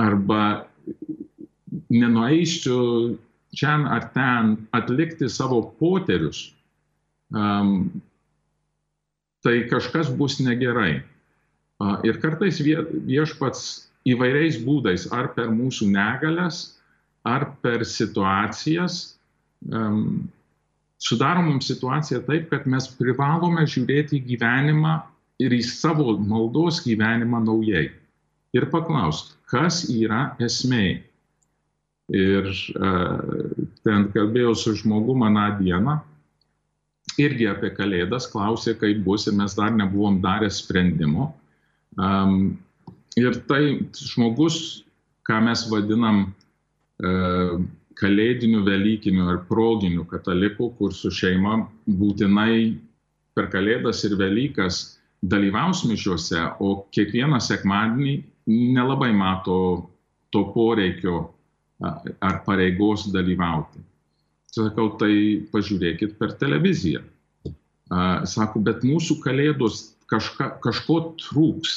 arba 0.00 0.44
nenueisiu 1.90 3.18
čia 3.54 3.76
ar 3.86 4.10
ten 4.14 4.56
atlikti 4.74 5.28
savo 5.30 5.62
poterius, 5.78 6.52
tai 9.44 9.56
kažkas 9.70 10.10
bus 10.10 10.40
negerai. 10.42 11.02
Ir 12.06 12.18
kartais 12.22 12.58
viešpats 12.62 13.90
įvairiais 14.08 14.60
būdais, 14.64 15.06
ar 15.12 15.32
per 15.36 15.50
mūsų 15.54 15.88
negalės, 15.92 16.78
ar 17.24 17.54
per 17.62 17.84
situacijas, 17.86 19.16
sudaro 20.98 21.42
mums 21.44 21.68
situaciją 21.70 22.22
taip, 22.26 22.50
kad 22.50 22.66
mes 22.66 22.88
privalome 22.98 23.66
žiūrėti 23.68 24.18
į 24.18 24.26
gyvenimą 24.32 24.98
ir 25.42 25.54
į 25.54 25.62
savo 25.66 26.18
maldos 26.18 26.82
gyvenimą 26.84 27.42
naujai. 27.46 27.88
Ir 28.54 28.68
paklausti, 28.70 29.34
kas 29.50 29.82
yra 29.90 30.28
esmė 30.42 31.02
Ir 32.12 32.50
uh, 32.76 33.52
ten 33.84 34.10
kalbėjau 34.12 34.52
su 34.58 34.74
žmogu 34.76 35.14
maną 35.16 35.46
dieną, 35.56 35.96
irgi 37.20 37.46
apie 37.48 37.70
Kalėdas, 37.72 38.26
klausė, 38.28 38.74
kaip 38.76 39.00
bus 39.06 39.24
ir 39.26 39.36
mes 39.38 39.56
dar 39.56 39.72
nebuvom 39.72 40.20
darę 40.20 40.50
sprendimo. 40.52 41.32
Um, 41.96 42.58
ir 43.16 43.40
tai 43.48 43.80
žmogus, 43.96 44.84
ką 45.24 45.40
mes 45.46 45.64
vadinam 45.70 46.26
uh, 46.28 47.56
kalėdiniu, 47.96 48.60
velykiniu 48.66 49.30
ar 49.32 49.40
proginiu 49.48 50.04
kataliku, 50.04 50.74
kur 50.76 50.92
su 50.92 51.08
šeima 51.08 51.62
būtinai 51.88 52.74
per 53.34 53.48
Kalėdas 53.48 54.04
ir 54.04 54.18
Velykas 54.20 54.93
dalyvaus 55.30 55.84
mišiuose, 55.88 56.40
o 56.60 56.84
kiekvieną 56.94 57.40
sekmadienį 57.40 58.14
nelabai 58.74 59.12
mato 59.16 59.56
to 60.34 60.44
poreikio 60.52 61.30
ar 61.84 62.42
pareigos 62.46 63.08
dalyvauti. 63.12 63.80
Sakau, 64.54 64.92
tai 65.00 65.42
pažiūrėkit 65.50 66.14
per 66.18 66.36
televiziją. 66.38 67.02
Sako, 68.30 68.62
bet 68.64 68.84
mūsų 68.86 69.18
kalėdos 69.24 69.94
kažka, 70.10 70.54
kažko 70.64 71.00
trūks. 71.20 71.74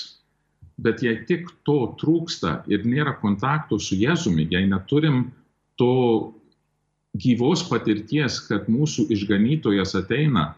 Bet 0.78 1.02
jei 1.02 1.24
tik 1.26 1.50
to 1.66 1.80
trūksta 1.98 2.62
ir 2.70 2.86
nėra 2.86 3.16
kontakto 3.18 3.80
su 3.82 3.98
Jėzumi, 3.98 4.46
jei 4.52 4.68
neturim 4.70 5.32
to 5.82 6.34
gyvos 7.18 7.64
patirties, 7.66 8.38
kad 8.46 8.70
mūsų 8.70 9.08
išganytojas 9.16 9.96
ateina 9.98 10.52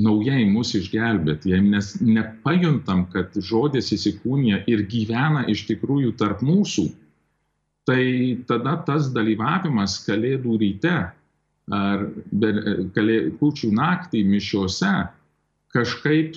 naujai 0.00 0.44
mus 0.50 0.72
išgelbėti, 0.74 1.52
jei 1.52 1.62
mes 1.62 1.92
nepajuntam, 2.02 3.04
kad 3.12 3.34
žodis 3.38 3.92
įsikūnija 3.94 4.64
ir 4.70 4.82
gyvena 4.90 5.44
iš 5.50 5.66
tikrųjų 5.68 6.16
tarp 6.18 6.42
mūsų, 6.42 6.88
tai 7.86 8.04
tada 8.48 8.78
tas 8.86 9.12
dalyvavimas 9.14 10.00
Kalėdų 10.06 10.56
ryte 10.62 10.96
ar 11.72 12.02
kūčių 13.38 13.70
naktį 13.76 14.24
mišiuose 14.28 14.94
kažkaip 15.74 16.36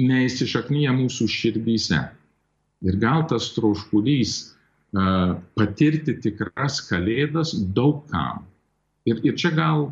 neįsišaknyja 0.00 0.94
mūsų 0.96 1.28
širdyse. 1.30 2.00
Ir 2.80 2.96
gal 2.96 3.26
tas 3.28 3.50
troškulys 3.54 4.54
patirti 5.58 6.16
tikras 6.22 6.80
kalėdas 6.88 7.52
daugam. 7.76 8.46
Ir, 9.06 9.20
ir 9.24 9.36
čia 9.38 9.52
gal 9.54 9.90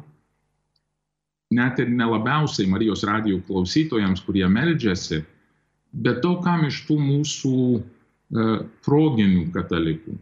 net 1.54 1.80
ir 1.80 1.90
nelabiausiai 1.92 2.68
Marijos 2.68 3.04
radijų 3.08 3.40
klausytojams, 3.48 4.22
kurie 4.26 4.44
meldžiasi, 4.52 5.22
bet 5.92 6.20
daugam 6.24 6.66
iš 6.68 6.82
tų 6.88 6.98
mūsų 7.00 7.54
uh, 7.78 8.58
proginių 8.84 9.48
katalikų. 9.54 10.18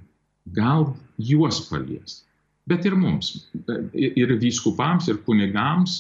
Gal 0.55 0.93
juos 1.19 1.65
palies. 1.71 2.23
Bet 2.67 2.87
ir 2.87 2.95
mums, 2.99 3.47
ir 3.95 4.33
vyskupams, 4.39 5.07
ir 5.11 5.19
kunigams 5.27 5.99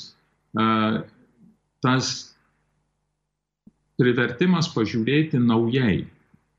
uh, 0.59 1.03
tas 1.83 2.13
privertimas 4.01 4.69
pažiūrėti 4.75 5.41
naujai, 5.41 6.05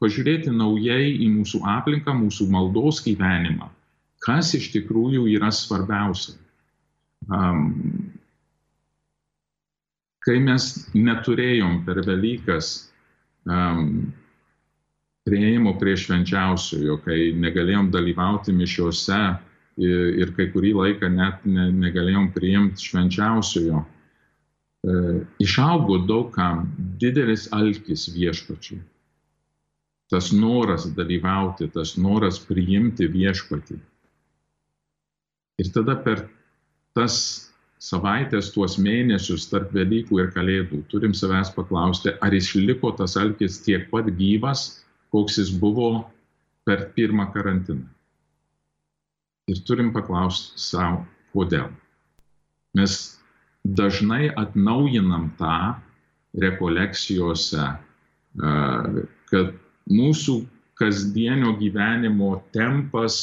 pažiūrėti 0.02 0.54
naujai 0.54 1.12
į 1.26 1.30
mūsų 1.36 1.62
aplinką, 1.78 2.16
mūsų 2.18 2.48
maldos 2.54 3.02
gyvenimą, 3.06 3.70
kas 4.26 4.54
iš 4.58 4.72
tikrųjų 4.76 5.28
yra 5.36 5.52
svarbiausia. 5.54 6.38
Um, 7.28 7.97
kai 10.28 10.38
mes 10.44 10.70
neturėjom 10.94 11.82
per 11.88 12.04
Velykas 12.06 12.72
um, 13.48 14.12
prieimo 15.28 15.74
prie 15.80 15.96
švenčiausiojo, 16.00 17.00
kai 17.04 17.32
negalėjom 17.36 17.92
dalyvauti 17.92 18.56
mišiuose 18.56 19.22
ir, 19.80 20.02
ir 20.24 20.34
kai 20.36 20.50
kurį 20.52 20.74
laiką 20.78 21.12
net 21.12 21.48
ne, 21.48 21.70
negalėjom 21.88 22.34
priimti 22.36 22.92
švenčiausiojo, 22.92 23.86
E, 24.88 24.92
išaugo 25.44 25.98
daugam 26.08 26.68
didelis 27.02 27.48
alkis 27.52 28.08
viešpačiui. 28.14 28.80
Tas 30.12 30.30
noras 30.32 30.86
dalyvauti, 30.96 31.68
tas 31.74 31.96
noras 32.00 32.38
priimti 32.40 33.10
viešpatį. 33.12 33.80
Ir 35.60 35.72
tada 35.76 35.98
per 36.06 36.28
tas 36.96 37.18
savaitės, 37.84 38.52
tuos 38.56 38.78
mėnesius 38.82 39.48
tarp 39.52 39.74
Velykų 39.76 40.22
ir 40.22 40.32
Kalėdų 40.34 40.84
turim 40.92 41.14
savęs 41.18 41.52
paklausti, 41.56 42.14
ar 42.22 42.34
išliko 42.34 42.94
tas 42.98 43.18
alkis 43.20 43.60
tiek 43.66 43.90
pat 43.92 44.10
gyvas, 44.18 44.84
koks 45.14 45.38
jis 45.42 45.52
buvo 45.62 46.08
per 46.68 46.90
pirmą 46.96 47.30
karantiną. 47.34 47.86
Ir 49.48 49.62
turim 49.64 49.94
paklausti 49.96 50.60
savo, 50.60 51.06
kodėl. 51.32 51.70
Mes 52.76 52.98
dažnai 53.64 54.34
atnaujinam 54.36 55.30
tą 55.40 55.78
rekolekcijose, 56.38 57.70
kad 59.32 59.54
mūsų 59.88 60.36
kasdienio 60.78 61.56
gyvenimo 61.62 62.42
tempas, 62.54 63.16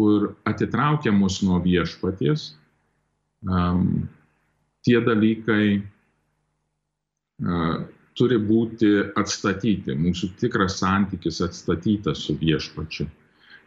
kur 0.00 0.32
atitraukia 0.48 1.12
mus 1.12 1.42
nuo 1.44 1.60
viešpaties, 1.62 2.54
tie 3.40 5.00
dalykai 5.06 5.64
turi 8.20 8.36
būti 8.36 8.90
atstatyti, 9.16 9.94
mūsų 9.96 10.34
tikras 10.40 10.80
santykis 10.82 11.40
atstatytas 11.44 12.26
su 12.26 12.34
viešpačiu. 12.40 13.06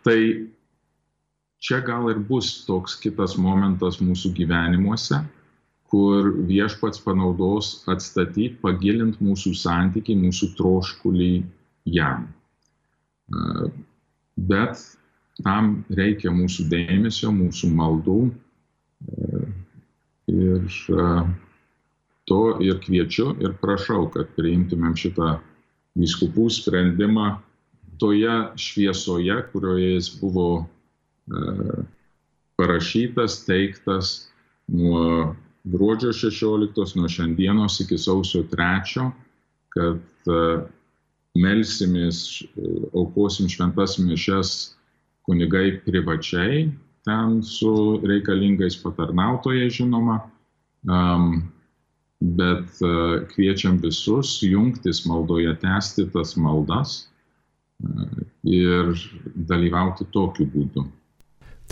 Tai 0.06 0.18
čia 1.64 1.80
gal 1.88 2.10
ir 2.12 2.20
bus 2.28 2.66
toks 2.68 3.00
kitas 3.02 3.38
momentas 3.40 3.98
mūsų 4.04 4.34
gyvenimuose, 4.38 5.24
kur 5.90 6.32
viešpats 6.50 7.02
panaudos 7.06 7.84
atstatyti, 7.90 8.58
pagilinti 8.62 9.24
mūsų 9.24 9.54
santyki, 9.58 10.18
mūsų 10.18 10.52
troškulį 10.58 11.34
jam. 11.94 12.28
Bet 14.38 14.82
tam 15.42 15.76
reikia 15.90 16.34
mūsų 16.34 16.68
dėmesio, 16.70 17.32
mūsų 17.34 17.70
maldų. 17.74 18.20
Ir 20.32 20.68
to 22.30 22.42
ir 22.64 22.78
kviečiu 22.84 23.34
ir 23.44 23.56
prašau, 23.60 24.08
kad 24.14 24.30
priimtumėm 24.38 24.96
šitą 24.96 25.38
viskupų 26.00 26.48
sprendimą 26.54 27.34
toje 28.00 28.38
šviesoje, 28.60 29.36
kurioje 29.52 29.90
jis 29.98 30.10
buvo 30.22 30.48
parašytas, 32.58 33.44
teiktas 33.46 34.14
nuo 34.68 35.36
gruodžio 35.64 36.12
16 36.12 36.96
nuo 36.96 37.10
šiandienos 37.10 37.80
iki 37.84 37.98
sausio 37.98 38.44
3, 38.52 39.10
kad 39.74 40.00
e, 40.28 40.40
melsimės, 41.40 42.20
e, 42.44 42.72
aukosim 42.94 43.50
šventas 43.52 43.98
mišes 44.00 44.74
kunigai 45.28 45.80
privačiai, 45.86 46.68
ten 47.04 47.42
su 47.44 48.00
reikalingais 48.08 48.78
patarnautojai 48.84 49.70
žinoma, 49.70 50.20
bet 52.24 52.82
uh, 52.82 53.24
kviečiam 53.34 53.78
visus 53.84 54.38
jungtis 54.44 55.04
maldoje, 55.06 55.52
tęsti 55.60 56.08
tas 56.14 56.38
maldas 56.40 56.96
uh, 57.84 58.20
ir 58.48 58.94
dalyvauti 59.36 60.08
tokiu 60.16 60.48
būdu. 60.48 60.86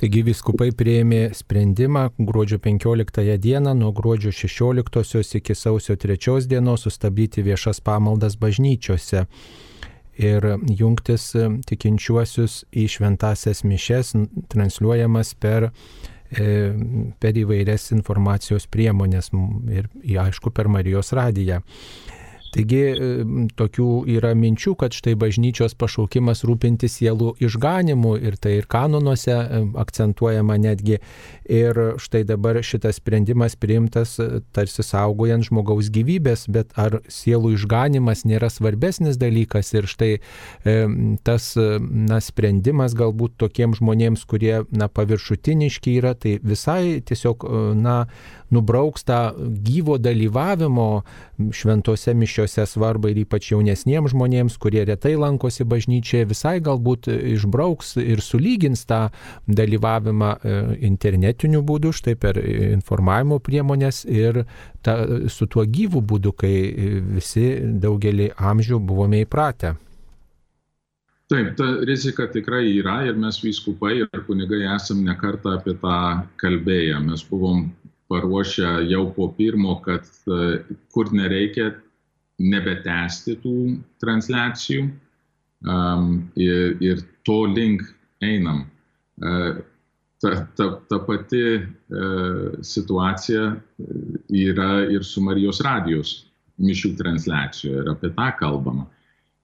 Taigi 0.01 0.23
viskupai 0.25 0.71
prieėmė 0.75 1.29
sprendimą 1.37 2.07
gruodžio 2.17 2.57
15 2.63 3.37
dieną 3.43 3.73
nuo 3.77 3.91
gruodžio 3.95 4.31
16 4.33 5.37
iki 5.39 5.55
sausio 5.55 5.95
3 5.95 6.47
dienos 6.49 6.87
sustabdyti 6.87 7.43
viešas 7.45 7.81
pamaldas 7.85 8.35
bažnyčiose 8.39 9.25
ir 10.21 10.45
jungtis 10.77 11.31
tikinčiuosius 11.67 12.61
į 12.77 12.87
šventasias 12.95 13.63
mišes 13.67 14.13
transliuojamas 14.53 15.33
per, 15.41 15.71
e, 16.29 16.47
per 17.19 17.39
įvairias 17.41 17.89
informacijos 17.95 18.69
priemonės 18.71 19.31
ir 19.33 19.89
aišku 20.25 20.53
per 20.53 20.69
Marijos 20.71 21.13
radiją. 21.17 21.61
Taigi 22.51 22.81
tokių 23.59 23.89
yra 24.11 24.33
minčių, 24.37 24.75
kad 24.79 24.95
štai 24.95 25.15
bažnyčios 25.19 25.75
pašaukimas 25.79 26.43
rūpinti 26.47 26.89
sielų 26.91 27.35
išganimu 27.43 28.15
ir 28.19 28.37
tai 28.41 28.57
ir 28.59 28.67
kanonuose 28.71 29.37
akcentuojama 29.81 30.57
netgi. 30.61 30.99
Ir 31.51 31.79
štai 32.01 32.23
dabar 32.27 32.61
šitas 32.63 33.01
sprendimas 33.01 33.57
priimtas 33.59 34.17
e, 34.21 34.41
tarsi 34.55 34.83
saugojant 34.85 35.49
žmogaus 35.49 35.89
gyvybės, 35.93 36.45
bet 36.51 36.71
ar 36.79 37.01
sielų 37.11 37.55
išganimas 37.57 38.23
nėra 38.27 38.51
svarbesnis 38.51 39.19
dalykas 39.19 39.73
ir 39.75 39.87
štai 39.91 40.11
tas 41.25 41.51
na, 41.57 42.19
sprendimas 42.23 42.95
galbūt 42.97 43.37
tokiems 43.41 43.81
žmonėms, 43.81 44.23
kurie 44.29 44.61
na, 44.71 44.87
paviršutiniški 44.91 45.97
yra, 45.99 46.13
tai 46.15 46.37
visai 46.43 47.01
tiesiog 47.05 47.45
e, 47.45 47.61
na, 47.79 47.97
nubrauks 48.51 49.05
tą 49.07 49.19
gyvo 49.65 49.97
dalyvavimo 50.01 50.87
šventose 51.55 52.13
mišiose 52.13 52.65
svarbą 52.69 53.11
ir 53.11 53.21
ypač 53.23 53.51
jaunesniems 53.51 54.13
žmonėms, 54.13 54.57
kurie 54.61 54.83
retai 54.87 55.15
lankosi 55.19 55.65
bažnyčioje, 55.67 56.29
visai 56.29 56.57
galbūt 56.63 57.09
išbrauks 57.11 57.95
ir 58.03 58.23
sulygins 58.23 58.85
tą 58.89 59.07
dalyvavimą 59.47 60.31
e, 60.35 60.57
internetiniu 60.91 61.63
būdu, 61.65 61.93
štai 61.95 62.17
per 62.19 62.39
informavimo 62.41 63.39
priemonės 63.43 64.03
ir 64.05 64.43
ta, 64.83 64.99
su 65.29 65.47
tuo 65.47 65.65
gyvu 65.65 66.03
būdu, 66.05 66.35
kai 66.37 66.55
visi 67.15 67.47
daugelį 67.81 68.33
amžių 68.37 68.81
buvome 68.83 69.23
įpratę. 69.25 69.75
Taip, 71.31 71.53
ta 71.55 71.65
rizika 71.87 72.25
tikrai 72.27 72.65
yra 72.75 72.97
ir 73.07 73.15
mes 73.15 73.37
vyskupai 73.39 73.93
ir 74.01 74.23
kunigai 74.27 74.65
esam 74.73 74.99
nekartą 75.05 75.53
apie 75.55 75.77
tą 75.79 75.99
kalbėję. 76.41 76.97
Mes 77.05 77.23
buvom 77.29 77.69
paruošę 78.11 78.75
jau 78.91 79.05
po 79.15 79.29
pirmo, 79.37 79.77
kad 79.85 80.05
e, 80.27 80.59
kur 80.91 81.13
nereikia 81.15 81.71
nebetesti 82.41 83.37
tų 83.41 83.55
transliacijų 84.01 84.85
um, 84.87 86.07
ir, 86.39 86.77
ir 86.81 87.03
to 87.27 87.43
link 87.45 87.83
einam. 88.23 88.65
Uh, 89.21 89.59
ta, 90.21 90.47
ta, 90.57 90.67
ta 90.89 90.97
pati 91.05 91.43
uh, 91.59 92.55
situacija 92.65 93.43
yra 94.33 94.71
ir 94.89 95.05
su 95.05 95.21
Marijos 95.21 95.61
radijos 95.65 96.15
mišių 96.61 96.95
transliacijoje 96.97 97.83
ir 97.83 97.91
apie 97.93 98.11
tą 98.17 98.31
kalbama. 98.39 98.87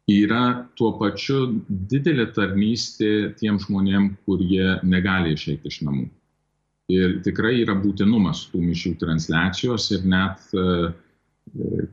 Yra 0.07 0.43
tuo 0.79 0.93
pačiu 1.01 1.59
didelė 1.67 2.29
tarnystė 2.33 3.33
tiem 3.41 3.57
žmonėm, 3.59 4.13
kurie 4.25 4.77
negali 4.87 5.35
išeiti 5.35 5.67
iš 5.67 5.81
namų. 5.83 6.07
Ir 6.93 7.17
tikrai 7.25 7.57
yra 7.61 7.75
būtinumas 7.75 8.45
tų 8.51 8.61
mišių 8.63 8.93
transliacijos 9.01 9.89
ir 9.91 10.05
net 10.07 10.53
e, 10.55 10.91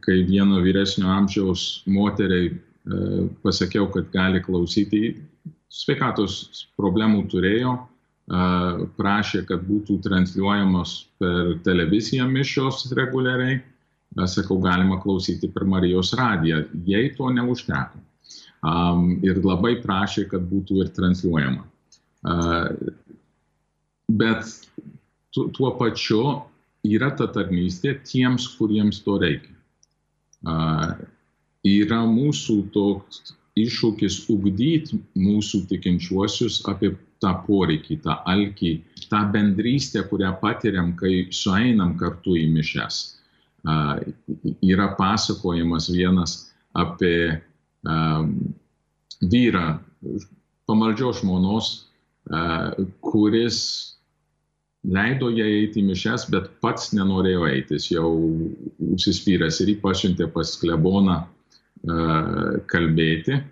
kai 0.04 0.20
vieno 0.28 0.60
vyresnio 0.62 1.08
amžiaus 1.10 1.82
moteriai 1.90 2.52
e, 2.52 2.58
pasakiau, 3.42 3.88
kad 3.90 4.12
gali 4.14 4.42
klausyti, 4.44 5.16
sveikatos 5.74 6.68
problemų 6.78 7.26
turėjo, 7.32 7.74
prašė, 8.96 9.44
kad 9.48 9.64
būtų 9.68 9.98
transliuojamos 10.06 10.92
per 11.20 11.58
televiziją 11.66 12.26
mišios 12.30 12.86
reguliariai. 12.96 13.60
Sakau, 14.30 14.60
galima 14.62 15.00
klausyti 15.02 15.50
per 15.50 15.66
Marijos 15.66 16.12
radiją. 16.14 16.62
Jei 16.86 17.10
to 17.16 17.28
neužteko. 17.34 17.98
Ir 19.26 19.40
labai 19.42 19.74
prašė, 19.82 20.28
kad 20.30 20.46
būtų 20.46 20.84
ir 20.84 20.92
transliuojama. 20.94 21.66
Bet 24.14 24.54
tuo 25.34 25.70
pačiu 25.78 26.22
yra 26.84 27.10
ta 27.18 27.28
tarnystė 27.32 27.96
tiems, 28.06 28.46
kuriems 28.58 29.00
to 29.06 29.18
reikia. 29.22 29.54
Yra 31.64 32.02
mūsų 32.08 32.58
toks 32.74 33.34
iššūkis 33.58 34.24
ugdyti 34.34 34.98
mūsų 35.16 35.64
tikinčiuosius 35.70 36.60
apie 36.70 36.92
tą 37.22 37.32
poreikį, 37.46 38.00
tą 38.04 38.18
alkį, 38.28 38.72
tą 39.08 39.22
bendrystę, 39.32 40.02
kurią 40.10 40.34
patiriam, 40.42 40.92
kai 40.98 41.28
sueinam 41.32 41.94
kartu 42.00 42.36
į 42.36 42.48
mišes. 42.52 43.02
Uh, 43.64 43.96
yra 44.60 44.90
pasakojimas 44.98 45.88
vienas 45.88 46.34
apie 46.76 47.32
uh, 47.32 48.26
vyrą, 49.24 49.78
pamaldžios 50.68 51.22
žmonos, 51.22 51.70
uh, 52.28 52.76
kuris 53.00 53.93
leido 54.84 55.30
jai 55.32 55.50
eiti 55.62 55.80
į 55.80 55.88
mišes, 55.90 56.28
bet 56.32 56.50
pats 56.64 56.92
nenorėjo 56.96 57.48
eiti, 57.48 57.78
jis 57.78 57.90
jau 57.94 58.10
užsispyręs 58.94 59.60
ir 59.64 59.72
jį 59.74 59.78
pasiuntė 59.84 60.28
pas 60.34 60.54
kleboną 60.60 61.22
kalbėti. 62.70 63.42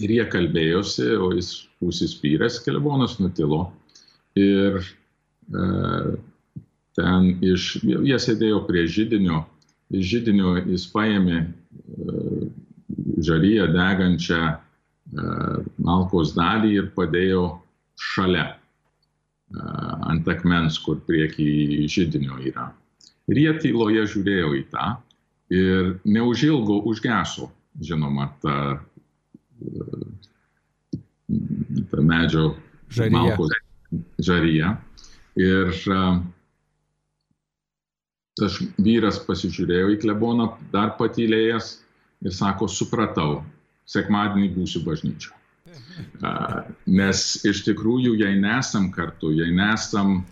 Ir 0.00 0.12
jie 0.14 0.24
kalbėjosi, 0.32 1.08
o 1.20 1.32
jis 1.36 1.50
užsispyręs, 1.84 2.60
klebonas 2.64 3.18
nutilo. 3.20 3.66
Ir 4.38 4.78
e, 4.80 5.66
ten 6.96 7.28
iš, 7.44 7.74
jie 7.84 8.18
sėdėjo 8.24 8.62
prie 8.68 8.86
žydinio, 8.88 9.42
iš 9.92 10.06
žydinio 10.14 10.54
jis 10.64 10.86
paėmė 10.94 11.42
e, 11.42 11.48
žaryją 13.26 13.68
degančią 13.74 14.40
e, 14.48 14.56
malkos 15.84 16.32
dalį 16.38 16.72
ir 16.78 16.90
padėjo 16.96 17.44
šalia 18.00 18.46
e, 18.48 18.61
ant 19.60 20.28
akmens, 20.28 20.78
kur 20.82 21.00
prieki 21.06 21.88
žydinio 21.90 22.38
yra. 22.48 22.70
Ir 23.30 23.38
jie 23.38 23.52
tyloje 23.62 24.06
žiūrėjo 24.14 24.54
į 24.58 24.62
tą 24.72 24.86
ir 25.52 25.92
neužilgo 26.08 26.80
užgeso, 26.88 27.50
žinoma, 27.80 28.30
ta 28.42 28.80
ta 31.90 32.00
medžio 32.02 32.54
malkos 33.10 33.52
žaryje. 34.18 34.72
Ir 35.40 35.70
tas 38.40 38.58
vyras 38.80 39.20
pasižiūrėjo 39.26 39.92
į 39.94 40.00
kleboną, 40.02 40.48
dar 40.72 40.94
patylėjęs 40.98 41.72
ir 42.26 42.34
sako, 42.36 42.68
supratau, 42.68 43.42
sekmadienį 43.88 44.52
būsiu 44.56 44.82
bažnyčio. 44.86 45.32
Nes 46.86 47.24
iš 47.48 47.64
tikrųjų, 47.66 48.14
jei 48.20 48.38
nesam 48.40 48.90
kartu, 48.94 49.32
jei 49.34 49.52
nesam 49.54 50.22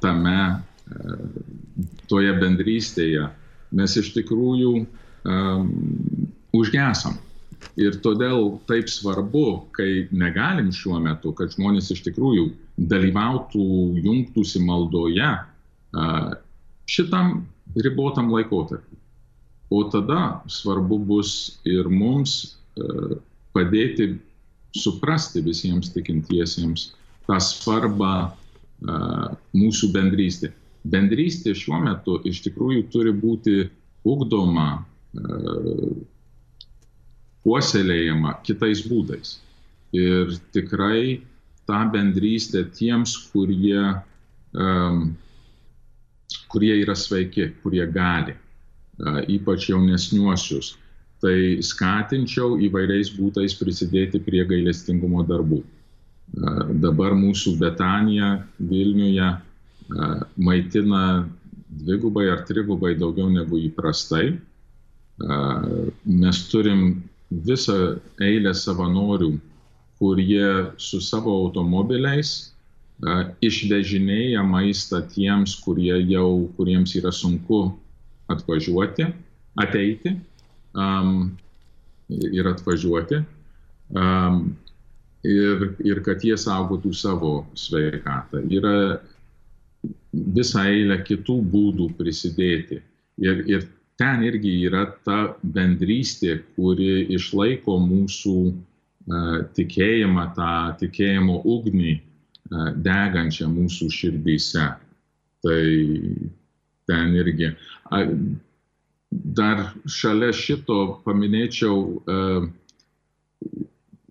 tame, 0.00 0.40
toje 2.08 2.32
bendrystėje, 2.40 3.28
mes 3.74 3.96
iš 4.00 4.12
tikrųjų 4.14 4.72
um, 4.80 5.70
užgesam. 6.54 7.18
Ir 7.80 7.96
todėl 8.04 8.58
taip 8.68 8.90
svarbu, 8.92 9.70
kai 9.74 10.06
negalim 10.14 10.70
šiuo 10.74 11.00
metu, 11.02 11.32
kad 11.36 11.54
žmonės 11.54 11.90
iš 11.94 12.04
tikrųjų 12.06 12.50
dalyvautų, 12.90 13.64
jungtųsi 14.04 14.60
maldoje 14.62 15.30
šitam 16.90 17.46
ribotam 17.74 18.30
laikotarpiu. 18.34 18.98
O 19.72 19.82
tada 19.90 20.44
svarbu 20.50 21.00
bus 21.08 21.58
ir 21.66 21.88
mums 21.90 22.54
padėti 23.54 24.14
suprasti 24.74 25.42
visiems 25.44 25.92
tikintiesiems 25.94 26.90
tą 27.28 27.38
svarbą 27.40 28.14
mūsų 29.54 29.90
bendrystė. 29.94 30.50
Bendrystė 30.84 31.54
šiuo 31.56 31.78
metu 31.80 32.18
iš 32.28 32.42
tikrųjų 32.44 32.88
turi 32.92 33.14
būti 33.16 33.62
ugdoma 34.04 34.84
puoselėjama 37.44 38.38
kitais 38.44 38.82
būdais. 38.88 39.38
Ir 39.94 40.34
tikrai 40.56 41.22
tą 41.68 41.80
bendrystę 41.92 42.64
tiems, 42.76 43.14
kurie, 43.32 43.80
um, 44.52 45.04
kurie 46.52 46.74
yra 46.80 46.96
sveiki, 46.98 47.52
kurie 47.62 47.84
gali, 47.92 48.34
uh, 48.34 49.20
ypač 49.30 49.68
jaunesniuosius, 49.70 50.74
tai 51.24 51.62
skatinčiau 51.64 52.58
įvairiais 52.66 53.14
būtais 53.16 53.54
prisidėti 53.56 54.20
prie 54.20 54.42
gailestingumo 54.44 55.22
darbų. 55.24 55.62
Dabar 56.82 57.14
mūsų 57.16 57.54
Betanija 57.60 58.42
Vilniuje 58.58 59.30
maitina 60.36 61.24
dvigubai 61.84 62.26
ar 62.32 62.42
trigubai 62.48 62.92
daugiau 62.98 63.30
negu 63.32 63.60
įprastai. 63.70 64.34
Mes 66.04 66.42
turim 66.50 66.84
visą 67.48 67.78
eilę 68.20 68.52
savanorių, 68.52 69.32
kurie 70.02 70.50
su 70.76 71.00
savo 71.00 71.32
automobiliais 71.46 72.34
išvežinėja 73.44 74.44
maistą 74.44 75.00
tiems, 75.14 75.56
kurie 75.64 75.96
jau, 76.10 76.50
kuriems 76.58 76.94
yra 77.00 77.14
sunku 77.14 77.64
atvažiuoti, 78.28 79.08
ateiti 79.60 80.16
um, 80.74 81.32
ir 82.08 82.46
atvažiuoti. 82.50 83.22
Um, 83.94 84.56
ir, 85.24 85.68
ir 85.84 86.02
kad 86.04 86.24
jie 86.24 86.36
saugotų 86.40 86.92
savo 86.96 87.34
sveikatą. 87.58 88.42
Yra 88.52 89.00
visa 90.12 90.66
eilė 90.70 91.00
kitų 91.06 91.38
būdų 91.52 91.90
prisidėti. 91.98 92.80
Ir, 93.22 93.42
ir 93.48 93.66
ten 94.00 94.24
irgi 94.26 94.54
yra 94.68 94.86
ta 95.06 95.34
bendrystė, 95.42 96.40
kuri 96.56 97.06
išlaiko 97.14 97.78
mūsų 97.82 98.38
uh, 98.50 99.36
tikėjimą, 99.56 100.30
tą 100.36 100.54
tikėjimo 100.82 101.40
ugnį 101.56 101.98
uh, 101.98 102.72
degančią 102.84 103.50
mūsų 103.52 103.90
širdyse. 103.92 104.72
Tai 105.44 105.62
ten 106.88 107.14
irgi. 107.20 107.52
Uh, 107.92 108.10
dar 109.14 109.66
šalia 109.90 110.32
šito 110.34 111.00
paminėčiau, 111.04 111.78
uh, 112.04 112.46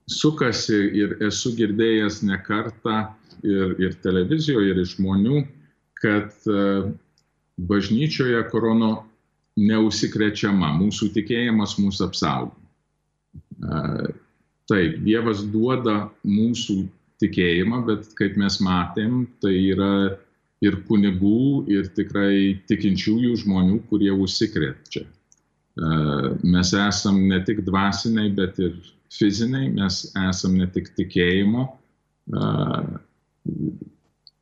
sukasi 0.09 0.79
ir 0.99 1.17
esu 1.25 1.53
girdėjęs 1.57 2.21
ne 2.27 2.37
kartą 2.43 3.07
ir, 3.43 3.75
ir 3.81 3.95
televizijoje, 4.03 4.73
ir 4.73 4.83
iš 4.83 4.97
žmonių, 4.97 5.43
kad 5.99 6.35
uh, 6.51 6.91
bažnyčioje 7.57 8.41
korono 8.51 8.93
neužsikrečiama, 9.59 10.73
mūsų 10.79 11.11
tikėjimas 11.13 11.77
mūsų 11.81 12.07
apsaugo. 12.09 12.55
Taip, 14.69 14.99
Dievas 15.05 15.43
duoda 15.53 16.09
mūsų 16.25 16.83
tikėjimą, 17.21 17.83
bet 17.87 18.09
kaip 18.17 18.37
mes 18.39 18.59
matėm, 18.63 19.25
tai 19.43 19.53
yra 19.73 19.91
ir 20.63 20.79
kunigų, 20.87 21.65
ir 21.71 21.89
tikrai 21.97 22.63
tikinčiųjų 22.71 23.35
žmonių, 23.43 23.81
kurie 23.89 24.11
užsikrečia. 24.15 25.03
Mes 26.45 26.73
esam 26.77 27.23
ne 27.27 27.39
tik 27.45 27.63
dvasiniai, 27.67 28.29
bet 28.37 28.59
ir 28.61 28.75
fiziniai, 29.13 29.71
mes 29.73 30.05
esam 30.29 30.57
ne 30.59 30.67
tik 30.71 30.91
tikėjimo 30.97 31.65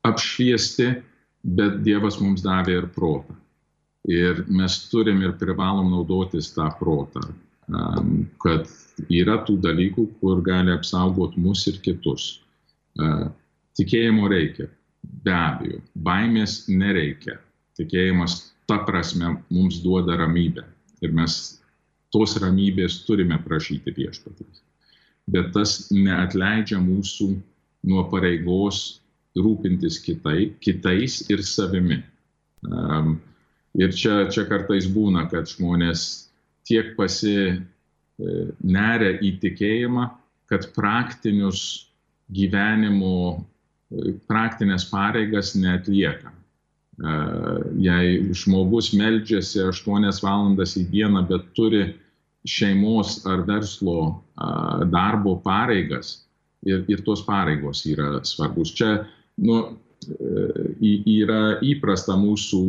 apšviesti, 0.06 0.90
bet 1.58 1.80
Dievas 1.86 2.20
mums 2.22 2.44
davė 2.46 2.82
ir 2.82 2.90
protą. 2.94 3.38
Ir 4.10 4.44
mes 4.50 4.78
turim 4.90 5.22
ir 5.22 5.36
privalom 5.38 5.92
naudotis 5.94 6.52
tą 6.56 6.68
protą, 6.80 7.22
kad 8.42 8.70
yra 9.14 9.40
tų 9.48 9.60
dalykų, 9.62 10.08
kur 10.22 10.42
gali 10.46 10.74
apsaugoti 10.74 11.42
mus 11.42 11.68
ir 11.70 11.78
kitus. 11.86 12.42
Tikėjimo 13.78 14.28
reikia, 14.30 14.68
be 15.02 15.34
abejo, 15.34 15.82
baimės 15.96 16.66
nereikia. 16.70 17.40
Tikėjimas 17.80 18.38
ta 18.70 18.82
prasme 18.88 19.38
mums 19.50 19.80
duoda 19.84 20.18
ramybę 20.20 20.66
ir 21.02 21.16
mes 21.18 21.38
tos 22.14 22.36
ramybės 22.44 23.02
turime 23.08 23.40
prašyti 23.42 23.94
viešpatys. 23.96 24.62
Bet 25.32 25.52
tas 25.56 25.90
neatleidžia 25.94 26.82
mūsų 26.84 27.32
nuo 27.88 28.06
pareigos 28.12 29.02
rūpintis 29.38 30.02
kitai, 30.04 30.52
kitais 30.60 31.22
ir 31.32 31.44
savimi. 31.48 32.02
Um, 32.68 33.16
Ir 33.80 33.94
čia, 33.96 34.26
čia 34.28 34.44
kartais 34.50 34.88
būna, 34.92 35.30
kad 35.32 35.48
žmonės 35.48 36.28
tiek 36.68 36.92
pasineria 36.98 37.64
e, 39.14 39.20
į 39.24 39.32
tikėjimą, 39.44 40.10
kad 40.52 40.68
praktinius 40.76 41.88
gyvenimo 42.36 43.46
praktinės 44.30 44.88
pareigas 44.92 45.56
netlieka. 45.60 46.32
Jei 47.82 48.18
žmogus 48.38 48.92
meldžiasi 48.94 49.64
8 49.66 50.10
valandas 50.22 50.76
į 50.78 50.86
dieną, 50.92 51.24
bet 51.30 51.48
turi 51.58 51.86
šeimos 52.48 53.22
ar 53.30 53.44
verslo 53.48 54.22
darbo 54.92 55.38
pareigas 55.44 56.22
ir, 56.66 56.84
ir 56.90 57.02
tos 57.06 57.24
pareigos 57.26 57.86
yra 57.90 58.20
svarbus. 58.28 58.74
Čia 58.78 59.06
nu, 59.42 59.62
yra 60.82 61.60
įprasta 61.66 62.18
mūsų, 62.18 62.62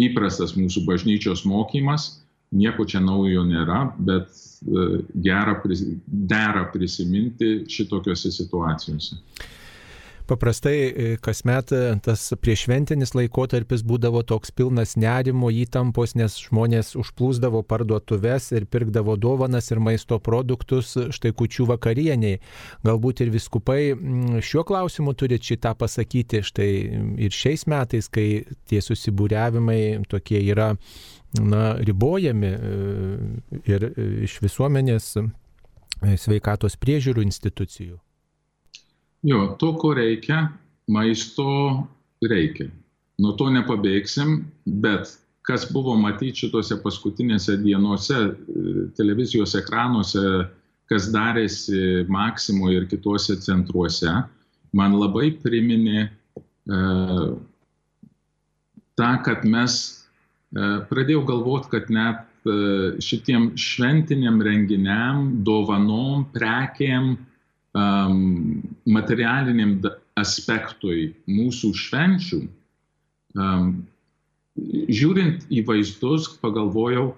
įprastas 0.00 0.56
mūsų 0.56 0.84
bažnyčios 0.88 1.44
mokymas, 1.48 2.20
nieko 2.52 2.84
čia 2.88 3.00
naujo 3.04 3.44
nėra, 3.46 3.84
bet 3.98 4.32
gera, 5.24 5.56
dera 6.06 6.66
prisiminti 6.72 7.64
šitokiose 7.70 8.32
situacijose. 8.34 9.20
Paprastai 10.30 10.76
e, 10.78 11.16
kasmet 11.18 11.72
e, 11.74 11.78
tas 12.06 12.28
priešventinis 12.38 13.16
laikotarpis 13.18 13.80
būdavo 13.82 14.20
toks 14.22 14.52
pilnas 14.54 14.92
nerimo, 14.94 15.48
įtampos, 15.50 16.12
nes 16.14 16.36
žmonės 16.44 16.92
užplūsdavo 17.00 17.64
parduotuves 17.66 18.44
ir 18.54 18.68
pirkdavo 18.70 19.16
dovanas 19.18 19.72
ir 19.74 19.80
maisto 19.82 20.20
produktus 20.22 20.92
štai 21.16 21.32
kučių 21.34 21.66
vakarieniai. 21.72 22.38
Galbūt 22.86 23.24
ir 23.24 23.32
viskupai 23.34 23.80
šiuo 24.46 24.62
klausimu 24.68 25.16
turit 25.18 25.42
šitą 25.50 25.72
pasakyti 25.80 26.44
štai 26.46 26.68
ir 27.26 27.34
šiais 27.34 27.66
metais, 27.66 28.06
kai 28.06 28.44
tie 28.70 28.78
susibūriavimai 28.86 29.80
tokie 30.12 30.38
yra 30.44 30.76
na, 31.42 31.64
ribojami 31.90 32.52
e, 32.52 32.70
ir 33.66 33.88
iš 34.28 34.38
visuomenės 34.46 35.10
sveikatos 36.22 36.78
priežiūrų 36.78 37.26
institucijų. 37.26 37.98
Jo, 39.26 39.56
to, 39.60 39.74
ko 39.76 39.92
reikia, 39.94 40.48
maisto 40.88 41.46
reikia. 42.24 42.70
Nuo 43.20 43.34
to 43.36 43.50
nepabėgsim, 43.52 44.38
bet 44.80 45.12
kas 45.44 45.66
buvo 45.72 45.92
matyti 46.00 46.46
šitose 46.46 46.78
paskutinėse 46.80 47.58
dienose 47.60 48.20
televizijos 48.96 49.52
ekranuose, 49.60 50.22
kas 50.90 51.10
darėsi 51.12 52.06
Maksimo 52.10 52.70
ir 52.72 52.88
kituose 52.90 53.36
centruose, 53.44 54.10
man 54.74 54.96
labai 54.98 55.30
priminė 55.42 56.00
e, 56.06 56.10
tą, 58.98 59.10
kad 59.26 59.44
mes 59.44 59.76
e, 59.86 60.66
pradėjau 60.90 61.22
galvoti, 61.28 61.70
kad 61.76 61.92
net 61.94 62.24
e, 62.48 62.56
šitiem 63.04 63.52
šventiniam 63.60 64.40
renginiam, 64.42 65.26
dovanom, 65.46 66.26
prekėm, 66.34 67.14
um, 67.76 68.62
materialiniam 68.88 69.78
aspektui 70.20 71.10
mūsų 71.30 71.72
švenčių, 71.76 72.40
um, 73.38 73.72
žiūrint 74.90 75.46
į 75.50 75.64
vaizdus, 75.68 76.28
pagalvojau, 76.42 77.12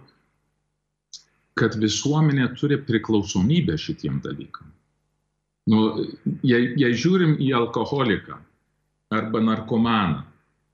kad 1.59 1.77
visuomenė 1.81 2.53
turi 2.57 2.79
priklausomybę 2.81 3.77
šitiem 3.81 4.21
dalykam. 4.25 4.69
Nu, 5.71 6.09
jei, 6.43 6.73
jei 6.81 6.95
žiūrim 6.99 7.37
į 7.39 7.53
alkoholiką 7.55 8.39
arba 9.15 9.43
narkomaną, 9.45 10.23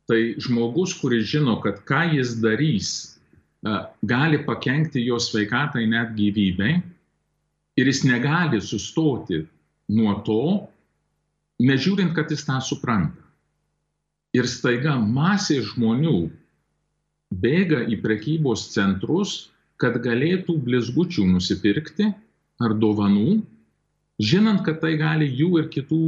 tai 0.09 0.39
žmogus, 0.41 0.95
kuris 0.97 1.27
žino, 1.29 1.59
kad 1.61 1.83
ką 1.89 2.07
jis 2.15 2.39
darys, 2.41 2.93
gali 4.07 4.39
pakengti 4.47 5.03
jo 5.03 5.19
sveikatai 5.19 5.85
net 5.91 6.15
gyvybei 6.17 6.79
ir 7.77 7.91
jis 7.91 8.05
negali 8.07 8.61
sustoti 8.63 9.43
nuo 9.89 10.15
to, 10.27 10.43
nežiūrint, 11.63 12.15
kad 12.17 12.31
jis 12.33 12.45
tą 12.47 12.61
supranta. 12.65 13.25
Ir 14.37 14.49
staiga 14.51 14.99
masė 15.01 15.63
žmonių 15.65 16.29
bėga 17.43 17.85
į 17.89 18.01
prekybos 18.05 18.69
centrus, 18.75 19.49
kad 19.81 19.97
galėtų 20.05 20.59
blizgučių 20.67 21.25
nusipirkti 21.31 22.11
ar 22.61 22.75
dovanų, 22.75 23.41
žinant, 24.21 24.65
kad 24.67 24.83
tai 24.83 24.97
gali 25.01 25.29
jų 25.31 25.63
ir 25.63 25.71
kitų 25.73 26.03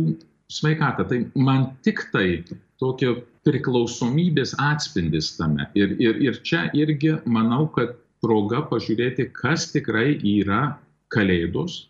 sveikatą. 0.51 1.07
Tai 1.09 1.21
man 1.39 1.71
tik 1.87 2.09
tai 2.13 2.43
tokio 2.83 3.21
priklausomybės 3.47 4.57
atspindis 4.61 5.33
tame. 5.39 5.69
Ir, 5.79 5.95
ir, 6.03 6.21
ir 6.21 6.41
čia 6.45 6.67
irgi 6.77 7.17
manau, 7.25 7.67
kad 7.73 7.97
proga 8.21 8.65
pažiūrėti, 8.69 9.31
kas 9.33 9.71
tikrai 9.73 10.19
yra 10.19 10.77
kalėdos, 11.13 11.87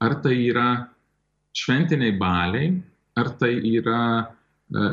ar 0.00 0.16
tai 0.24 0.36
yra 0.46 0.68
šventiniai 1.54 2.14
baliai, 2.18 2.70
ar 3.14 3.30
tai 3.38 3.54
yra 3.76 4.04
e, 4.22 4.86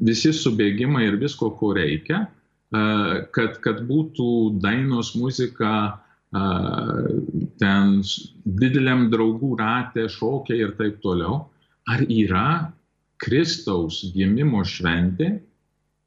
visi 0.00 0.32
subėgimai 0.32 1.06
ir 1.08 1.18
visko, 1.20 1.50
ko 1.60 1.74
reikia, 1.76 2.24
e, 2.24 2.84
kad, 3.36 3.58
kad 3.64 3.82
būtų 3.88 4.28
dainos 4.64 5.12
muzika, 5.20 5.74
e, 6.32 6.44
ten 7.60 8.00
dideliam 8.62 9.08
draugų 9.12 9.54
ratė, 9.60 10.08
šokiai 10.08 10.64
ir 10.64 10.74
taip 10.80 11.00
toliau. 11.04 11.44
Ar 11.90 12.04
yra 12.08 12.72
Kristaus 13.20 14.00
gimimo 14.14 14.64
šventė 14.64 15.34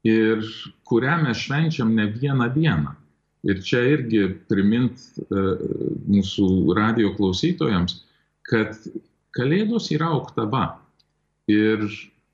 ir 0.04 0.42
kurią 0.88 1.20
mes 1.22 1.38
švenčiam 1.46 1.94
ne 1.94 2.08
vieną 2.10 2.50
dieną. 2.54 2.94
Ir 3.44 3.58
čia 3.60 3.82
irgi 3.92 4.22
primint 4.48 5.02
mūsų 5.28 6.46
radio 6.78 7.10
klausytojams, 7.12 7.98
kad 8.48 8.72
Kalėdos 9.34 9.90
yra 9.94 10.12
oktava 10.14 10.64
ir 11.50 11.82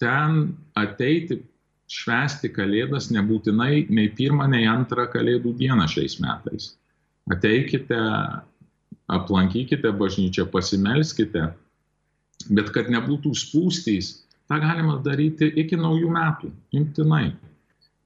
ten 0.00 0.52
ateiti 0.78 1.40
švęsti 1.90 2.52
Kalėdas 2.54 3.10
nebūtinai 3.14 3.86
nei 3.90 4.10
pirmą, 4.16 4.46
nei 4.52 4.68
antrą 4.70 5.08
Kalėdų 5.10 5.54
dieną 5.58 5.88
šiais 5.90 6.18
metais. 6.22 6.74
Ateikite, 7.30 7.98
aplankykite 9.10 9.92
bažnyčią, 9.98 10.46
pasimelskite, 10.52 11.50
bet 12.50 12.70
kad 12.74 12.90
nebūtų 12.92 13.34
spūstys, 13.36 14.12
tą 14.50 14.60
galima 14.62 14.98
daryti 15.04 15.50
iki 15.62 15.78
naujų 15.78 16.10
metų, 16.14 16.52
imtinai. 16.78 17.30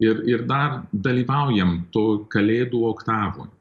Ir, 0.03 0.25
ir 0.27 0.43
dar 0.49 0.83
dalyvaujam 0.93 1.85
to 1.95 2.25
Kalėdų 2.33 2.81
oktavoje. 2.89 3.53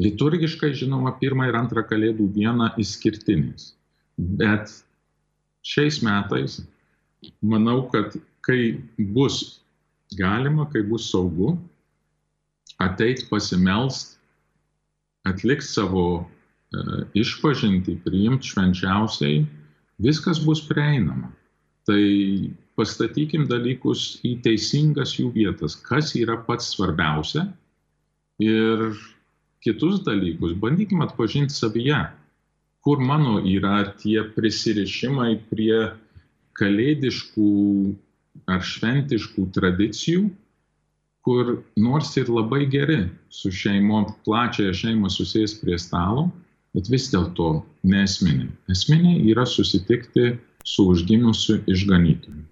Liturgiškai, 0.00 0.70
žinoma, 0.76 1.16
pirmą 1.20 1.50
ir 1.50 1.58
antrą 1.58 1.82
Kalėdų 1.88 2.30
dieną 2.36 2.70
išskirtinis. 2.80 3.74
Bet 4.20 4.72
šiais 5.66 6.00
metais 6.04 6.60
manau, 7.40 7.84
kad 7.92 8.16
kai 8.44 8.80
bus 9.14 9.60
galima, 10.16 10.66
kai 10.72 10.82
bus 10.82 11.10
saugu, 11.12 11.54
ateit 12.80 13.26
pasimelst, 13.30 14.18
atlikti 15.28 15.68
savo 15.68 16.04
e, 16.20 17.04
išpažinti, 17.20 17.98
priimti 18.04 18.52
švenčiausiai, 18.52 19.44
viskas 20.00 20.40
bus 20.44 20.62
prieinama. 20.68 21.30
Tai 21.88 22.00
pastatykim 22.78 23.46
dalykus 23.50 24.20
į 24.24 24.38
teisingas 24.44 25.16
jų 25.18 25.30
vietas, 25.36 25.76
kas 25.76 26.14
yra 26.16 26.38
pats 26.46 26.72
svarbiausia 26.74 27.46
ir 28.40 28.94
kitus 29.64 30.00
dalykus 30.06 30.54
bandykim 30.56 31.02
atpažinti 31.04 31.52
savyje 31.52 32.00
kur 32.84 33.00
mano 33.00 33.40
yra 33.44 33.82
tie 34.00 34.22
prisirišimai 34.34 35.34
prie 35.50 35.90
kalėdiškų 36.60 37.50
ar 38.50 38.62
šventiškų 38.64 39.46
tradicijų, 39.56 40.28
kur 41.26 41.50
nors 41.76 42.14
ir 42.16 42.30
labai 42.32 42.64
geri 42.72 43.02
su 43.28 43.52
šeimo, 43.52 44.04
plačiaja 44.24 44.72
šeima 44.76 45.10
susės 45.12 45.58
prie 45.60 45.76
stalo, 45.78 46.30
bet 46.74 46.88
vis 46.92 47.10
dėlto 47.12 47.60
nesminiai. 47.84 48.48
Esminiai 48.72 49.26
yra 49.32 49.44
susitikti 49.48 50.32
su 50.64 50.88
užgimusiu 50.94 51.60
išganytoju. 51.68 52.49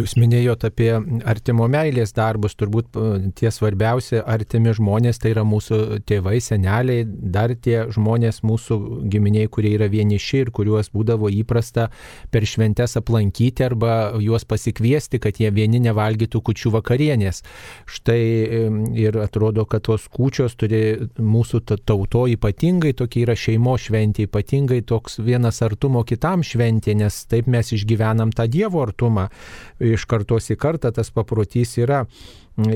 Jūs 0.00 0.14
minėjote 0.16 0.70
apie 0.70 0.88
artimo 1.28 1.66
meilės 1.68 2.14
darbus, 2.16 2.54
turbūt 2.56 2.96
tie 3.36 3.50
svarbiausi 3.52 4.20
artimi 4.24 4.72
žmonės 4.76 5.20
tai 5.20 5.34
yra 5.34 5.42
mūsų 5.44 6.00
tėvai, 6.08 6.38
seneliai, 6.40 7.04
dar 7.04 7.52
tie 7.52 7.82
žmonės 7.92 8.40
mūsų 8.46 8.78
giminiai, 9.12 9.50
kurie 9.52 9.74
yra 9.76 9.90
vieniši 9.92 10.40
ir 10.44 10.52
kuriuos 10.56 10.88
būdavo 10.94 11.28
įprasta 11.42 11.90
per 12.32 12.46
šventes 12.48 12.96
aplankyti 12.96 13.66
arba 13.66 13.96
juos 14.22 14.46
pasikviesti, 14.48 15.20
kad 15.20 15.40
jie 15.42 15.50
vieni 15.52 15.82
nevalgytų 15.84 16.40
kučių 16.48 16.72
vakarienės. 16.78 17.42
Štai 17.90 18.20
ir 19.04 19.20
atrodo, 19.20 19.66
kad 19.68 19.84
tos 19.90 20.08
kučios 20.08 20.56
turi 20.60 21.10
mūsų 21.20 21.62
tauto 21.84 22.24
ypatingai 22.30 22.94
tokia 22.96 23.26
yra 23.26 23.36
šeimo 23.36 23.76
šventė, 23.80 24.24
ypatingai 24.30 24.80
toks 24.86 25.20
vienas 25.20 25.60
artumo 25.66 26.06
kitam 26.08 26.46
šventė, 26.46 26.96
nes 26.96 27.20
taip 27.28 27.50
mes 27.50 27.74
išgyvenam 27.76 28.32
tą 28.32 28.48
Dievo 28.50 28.80
artumą 28.86 29.28
iš 29.96 30.06
kartos 30.10 30.50
į 30.52 30.56
kartą 30.60 30.92
tas 30.94 31.10
paprotys 31.14 31.76
yra. 31.80 32.04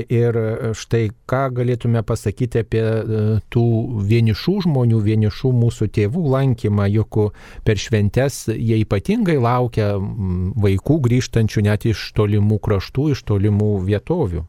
Ir 0.09 0.37
štai 0.73 1.11
ką 1.29 1.41
galėtume 1.59 2.01
pasakyti 2.07 2.63
apie 2.63 2.81
e, 2.81 3.19
tų 3.53 3.65
vienišų 4.07 4.55
žmonių, 4.65 5.01
vienišų 5.05 5.51
mūsų 5.53 5.89
tėvų 5.93 6.23
lankymą, 6.33 6.87
juk 6.89 7.19
per 7.67 7.77
šventes 7.77 8.47
jie 8.49 8.79
ypatingai 8.81 9.35
laukia 9.37 9.91
vaikų 9.99 10.99
grįžtančių 11.05 11.65
net 11.67 11.85
iš 11.91 12.07
tolimų 12.17 12.57
kraštų, 12.65 13.11
iš 13.13 13.21
tolimų 13.29 13.71
vietovių. 13.85 14.45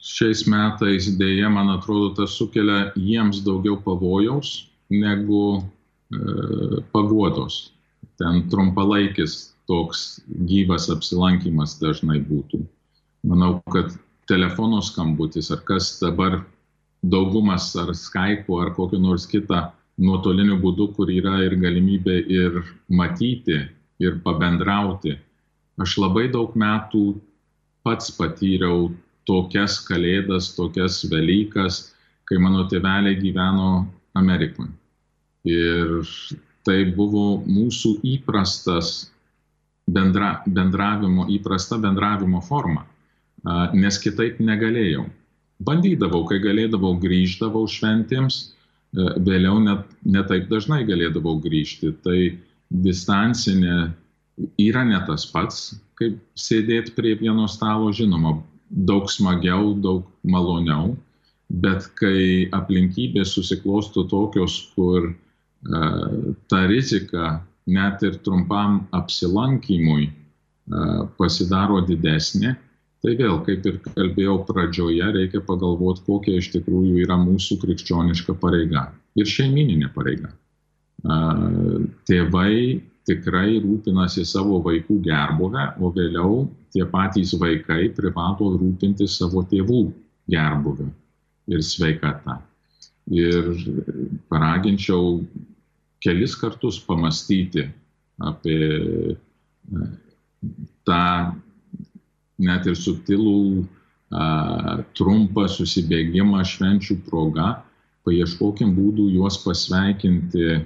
Šiais 0.00 0.46
metais 0.48 1.10
dėje, 1.18 1.48
man 1.52 1.74
atrodo, 1.74 2.14
tas 2.22 2.36
sukelia 2.38 2.92
jiems 2.96 3.42
daugiau 3.44 3.76
pavojaus 3.84 4.70
negu 4.90 5.58
e, 5.58 6.80
paguodos. 6.94 7.72
Ten 8.20 8.46
trumpalaikis 8.52 9.50
toks 9.70 10.20
gyvas 10.50 10.88
apsilankimas 10.90 11.76
dažnai 11.78 12.18
būtų. 12.26 12.64
Manau, 13.30 13.58
kad 13.70 13.94
telefono 14.30 14.80
skambutis, 14.82 15.50
ar 15.54 15.62
kas 15.68 15.92
dabar 16.02 16.40
daugumas, 17.02 17.70
ar 17.78 17.92
Skype, 17.94 18.50
ar 18.62 18.72
kokiu 18.76 19.00
nors 19.02 19.26
kitą 19.30 19.68
nuotoliniu 20.00 20.58
būdu, 20.62 20.90
kur 20.96 21.10
yra 21.12 21.38
ir 21.44 21.56
galimybė 21.60 22.16
ir 22.32 22.62
matyti, 22.88 23.60
ir 24.00 24.18
pabendrauti. 24.24 25.16
Aš 25.80 25.96
labai 26.00 26.28
daug 26.32 26.56
metų 26.56 27.04
pats 27.84 28.10
patyriau 28.16 28.90
tokias 29.28 29.78
kalėdas, 29.86 30.54
tokias 30.56 31.02
Velykas, 31.10 31.90
kai 32.28 32.40
mano 32.40 32.66
tėveliai 32.68 33.18
gyveno 33.20 33.86
Amerikoje. 34.18 34.72
Ir 35.48 36.04
tai 36.66 36.82
buvo 36.96 37.40
mūsų 37.48 37.96
įprastas 38.16 39.10
bendra, 39.94 40.30
bendravimo, 40.46 41.26
įprasta 41.34 41.78
bendravimo 41.82 42.40
forma 42.44 42.86
nes 43.74 43.98
kitaip 43.98 44.40
negalėjau. 44.40 45.06
Bandydavau, 45.60 46.24
kai 46.28 46.40
galėdavau, 46.40 46.96
grįždavau 47.00 47.66
šventėms, 47.68 48.52
e, 48.96 49.04
vėliau 49.20 49.60
net 49.60 49.84
netaip 50.04 50.48
dažnai 50.48 50.84
galėdavau 50.88 51.38
grįžti. 51.40 51.92
Tai 52.04 52.38
distancinė 52.70 53.92
yra 54.58 54.84
ne 54.84 55.00
tas 55.06 55.26
pats, 55.26 55.74
kaip 56.00 56.18
sėdėti 56.34 56.94
prie 56.96 57.14
vieno 57.14 57.46
stalo, 57.48 57.92
žinoma, 57.92 58.38
daug 58.70 59.10
smagiau, 59.10 59.74
daug 59.74 60.06
maloniau, 60.24 60.96
bet 61.50 61.90
kai 61.98 62.48
aplinkybės 62.52 63.34
susiklosto 63.34 64.06
tokios, 64.08 64.70
kur 64.76 65.10
uh, 65.10 66.34
ta 66.48 66.62
rizika 66.70 67.40
net 67.66 68.02
ir 68.06 68.16
trumpam 68.24 68.84
apsilankymui 68.96 70.08
uh, 70.08 71.06
pasidaro 71.18 71.82
didesnė, 71.86 72.56
Tai 73.00 73.14
vėl, 73.16 73.38
kaip 73.46 73.64
ir 73.64 73.78
kalbėjau 73.86 74.36
pradžioje, 74.48 75.06
reikia 75.14 75.40
pagalvoti, 75.44 76.02
kokia 76.04 76.36
iš 76.36 76.50
tikrųjų 76.52 76.98
yra 77.06 77.16
mūsų 77.16 77.56
krikščioniška 77.62 78.36
pareiga 78.42 78.90
ir 79.16 79.28
šeimininė 79.28 79.88
pareiga. 79.94 80.34
Tėvai 82.10 82.52
tikrai 83.08 83.56
rūpinasi 83.64 84.26
savo 84.28 84.60
vaikų 84.66 84.98
gerbuvę, 85.06 85.64
o 85.80 85.88
vėliau 85.96 86.44
tie 86.76 86.84
patys 86.92 87.32
vaikai 87.40 87.88
privalo 87.96 88.52
rūpinti 88.60 89.08
savo 89.08 89.46
tėvų 89.48 89.86
gerbuvę 90.30 90.90
ir 91.50 91.64
sveikatą. 91.64 92.36
Ir 93.10 93.48
paraginčiau 94.28 95.22
kelis 96.04 96.34
kartus 96.40 96.80
pamastyti 96.84 97.66
apie 98.20 99.16
tą 100.88 101.04
net 102.40 102.66
ir 102.66 102.76
subtilų, 102.78 103.66
trumpą 104.96 105.44
susibėgimą 105.52 106.42
švenčių 106.48 106.96
proga, 107.06 107.60
paieškokim 108.08 108.72
būdų 108.74 109.10
juos 109.14 109.38
pasveikinti 109.44 110.64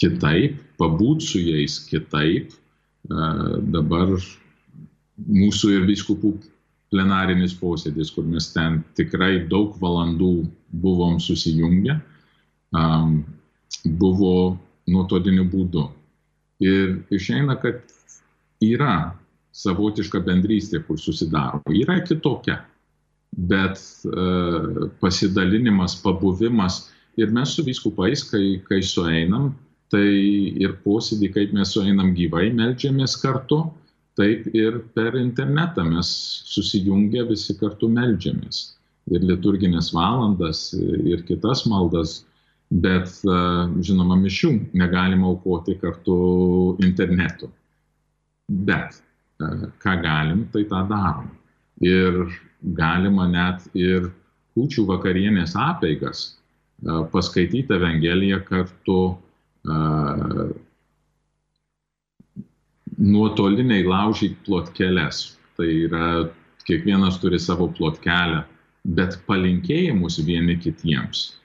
kitaip, 0.00 0.60
pabūt 0.78 1.24
su 1.26 1.40
jais 1.42 1.80
kitaip. 1.88 2.52
Dabar 3.08 4.14
mūsų 5.26 5.72
ir 5.78 5.88
viskupų 5.88 6.34
plenarinis 6.92 7.54
posėdis, 7.56 8.12
kur 8.14 8.26
mes 8.28 8.50
ten 8.54 8.82
tikrai 8.98 9.46
daug 9.50 9.74
valandų 9.80 10.32
buvom 10.84 11.18
susijungę, 11.22 11.98
buvo 13.84 14.58
nuotoliniu 14.90 15.46
būdu. 15.50 15.86
Ir 16.60 17.00
išeina, 17.14 17.56
kad 17.60 17.80
yra 18.60 19.14
savotiška 19.56 20.20
bendrystė, 20.24 20.82
kur 20.86 21.00
susidaro. 21.00 21.62
Yra 21.72 21.98
kitokia, 22.04 22.60
bet 23.32 23.80
e, 24.04 24.28
pasidalinimas, 25.02 25.96
pabuvimas 26.04 26.84
ir 27.20 27.32
mes 27.34 27.56
su 27.56 27.64
viskupais, 27.66 28.22
kai, 28.30 28.60
kai 28.68 28.80
sueinam, 28.84 29.54
tai 29.90 30.06
ir 30.62 30.76
posėdį, 30.84 31.32
kaip 31.34 31.54
mes 31.56 31.72
sueinam 31.74 32.12
gyvai, 32.14 32.50
melžiamės 32.54 33.16
kartu, 33.22 33.64
taip 34.18 34.46
ir 34.54 34.82
per 34.94 35.16
internetą 35.18 35.86
mes 35.88 36.10
susijungę 36.50 37.24
visi 37.30 37.56
kartu 37.58 37.88
melžiamės. 37.90 38.76
Ir 39.10 39.24
liturginės 39.26 39.90
valandas, 39.96 40.70
ir 40.76 41.24
kitas 41.26 41.64
maldas, 41.66 42.20
bet 42.70 43.12
e, 43.26 43.38
žinoma, 43.86 44.18
mišių 44.20 44.52
negalima 44.78 45.30
aukoti 45.32 45.76
kartu 45.80 46.16
internetu. 46.84 47.50
Bet 48.50 49.00
ką 49.80 49.94
galim, 50.02 50.44
tai 50.52 50.64
tą 50.68 50.82
darom. 50.90 51.30
Ir 51.80 52.26
galima 52.76 53.26
net 53.30 53.64
ir 53.78 54.10
kūčių 54.56 54.84
vakarienės 54.90 55.54
apeigas 55.56 56.34
paskaityti 57.12 57.72
Evangeliją 57.76 58.40
kartu 58.48 58.98
nuotoliniai 63.00 63.84
laužyk 63.88 64.36
plotkelės. 64.46 65.38
Tai 65.56 65.68
yra, 65.68 66.06
kiekvienas 66.68 67.18
turi 67.20 67.40
savo 67.40 67.68
plotkelę, 67.76 68.44
bet 68.96 69.18
palinkėjimus 69.26 70.20
vieni 70.24 70.56
kitiems, 70.60 71.39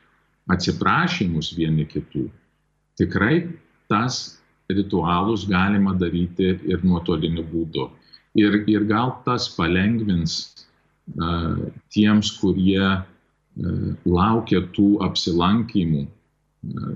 atsiprašymus 0.51 1.53
vieni 1.57 1.85
kitų. 1.89 2.27
Tikrai 2.99 3.45
tas 3.89 4.37
ritualus 4.71 5.45
galima 5.49 5.93
daryti 5.97 6.55
ir 6.65 6.83
nuotoliniu 6.85 7.45
būdu. 7.49 7.89
Ir, 8.35 8.63
ir 8.67 8.85
gal 8.89 9.13
tas 9.25 9.47
palengvins 9.55 10.65
uh, 11.15 11.69
tiems, 11.93 12.33
kurie 12.41 12.81
uh, 12.81 13.91
laukia 14.05 14.63
tų 14.75 14.95
apsilankymų, 15.05 16.03
uh, 16.05 16.95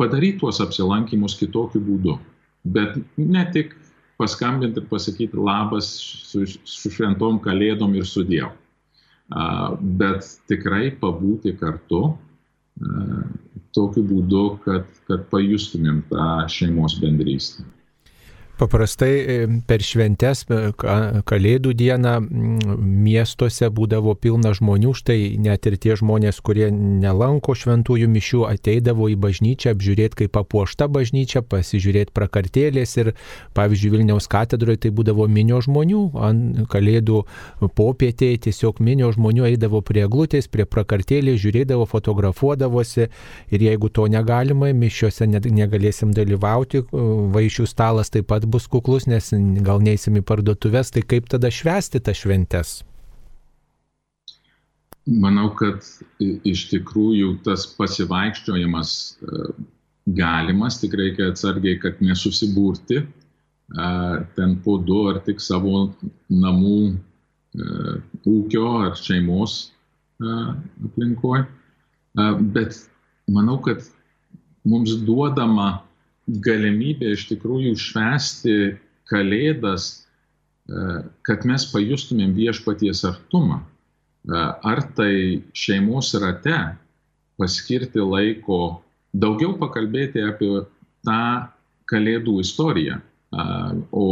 padaryti 0.00 0.42
tuos 0.42 0.60
apsilankymus 0.64 1.38
kitokiu 1.40 1.80
būdu. 1.86 2.18
Bet 2.62 2.98
ne 3.16 3.46
tik 3.54 3.76
paskambinti 4.20 4.82
ir 4.82 4.90
pasakyti 4.90 5.38
labas 5.38 5.88
su, 6.28 6.44
su 6.46 6.90
šventom 6.92 7.40
kalėdom 7.42 7.96
ir 7.98 8.06
su 8.06 8.22
Dievu, 8.26 8.52
bet 9.98 10.28
tikrai 10.50 10.92
pabūti 11.00 11.56
kartu 11.58 12.12
tokiu 13.76 14.04
būdu, 14.08 14.42
kad, 14.64 14.88
kad 15.08 15.28
pajustumėm 15.32 16.02
tą 16.10 16.28
šeimos 16.52 16.98
bendrystę. 17.02 17.64
Paprastai 18.62 19.14
e, 19.26 19.36
per 19.66 19.82
šventes, 19.82 20.44
kalėdų 21.26 21.72
dieną 21.74 22.12
miestuose 22.22 23.66
būdavo 23.74 24.12
pilna 24.14 24.52
žmonių, 24.54 24.92
štai 24.94 25.16
net 25.42 25.66
ir 25.66 25.74
tie 25.82 25.96
žmonės, 25.98 26.38
kurie 26.46 26.68
nelanko 26.70 27.56
šventųjų 27.58 28.06
mišių, 28.12 28.44
ateidavo 28.46 29.08
į 29.10 29.16
bažnyčią 29.24 29.72
apžiūrėti, 29.74 30.20
kaip 30.20 30.34
papuošta 30.36 30.86
bažnyčia, 30.94 31.42
pasižiūrėti 31.42 32.14
prakartėlės 32.14 32.94
ir, 33.02 33.10
pavyzdžiui, 33.58 33.90
Vilniaus 33.96 34.30
katedroje 34.30 34.84
tai 34.86 34.92
būdavo 34.94 35.26
minio 35.26 35.58
žmonių, 35.66 36.04
ant 36.22 36.62
kalėdų 36.70 37.24
popietėje 37.74 38.44
tiesiog 38.46 38.78
minio 38.78 39.10
žmonių 39.16 39.48
eidavo 39.50 39.82
prie 39.82 40.06
glutės, 40.06 40.46
prie 40.46 40.68
prakartėlės, 40.70 41.40
žiūrėdavo, 41.42 41.88
fotografuodavosi 41.90 43.08
ir 43.50 43.66
jeigu 43.66 43.90
to 43.90 44.06
negalima, 44.06 44.70
mišiuose 44.70 45.26
negalėsim 45.32 46.14
dalyvauti, 46.14 46.86
vaišių 46.92 47.66
stalas 47.66 48.14
taip 48.14 48.30
pat 48.30 48.46
bus 48.52 48.68
kuklus, 48.70 49.08
nes 49.10 49.32
gal 49.66 49.82
neįsim 49.84 50.20
į 50.20 50.24
parduotuvės, 50.28 50.92
tai 50.94 51.04
kaip 51.08 51.28
tada 51.32 51.50
švesti 51.52 52.02
tas 52.04 52.20
šventes? 52.22 52.80
Manau, 55.22 55.48
kad 55.58 55.82
iš 56.46 56.68
tikrųjų 56.70 57.40
tas 57.46 57.64
pasivaikščiojimas 57.74 58.92
e, 58.92 59.40
galimas, 60.14 60.78
tik 60.78 60.94
reikia 61.00 61.32
atsargiai, 61.32 61.80
kad 61.82 61.98
nesusibūrti 62.04 63.00
ten 64.36 64.60
po 64.64 64.76
du 64.78 65.08
ar 65.08 65.20
tik 65.24 65.40
savo 65.40 65.92
namų 66.28 66.78
e, 66.92 66.94
ūkio 68.28 68.66
ar 68.86 68.96
šeimos 68.98 69.72
aplinkoje. 70.22 71.46
Bet 72.54 72.76
manau, 73.32 73.56
kad 73.64 73.82
mums 74.68 74.92
duodama 75.06 75.82
galimybė 76.26 77.14
iš 77.16 77.28
tikrųjų 77.32 77.74
švęsti 77.80 78.56
Kalėdas 79.12 80.02
kad 81.26 81.44
mes 81.48 81.66
pajustumėm 81.72 82.34
viešpaties 82.36 83.04
artumą. 83.08 83.62
Ar 84.30 84.82
tai 84.96 85.42
šeimos 85.58 86.12
rate 86.22 86.58
paskirti 87.40 88.02
laiko, 88.02 88.82
daugiau 89.12 89.56
pakalbėti 89.58 90.22
apie 90.22 90.52
tą 91.02 91.24
kalėdų 91.90 92.38
istoriją, 92.44 93.00
o 93.90 94.06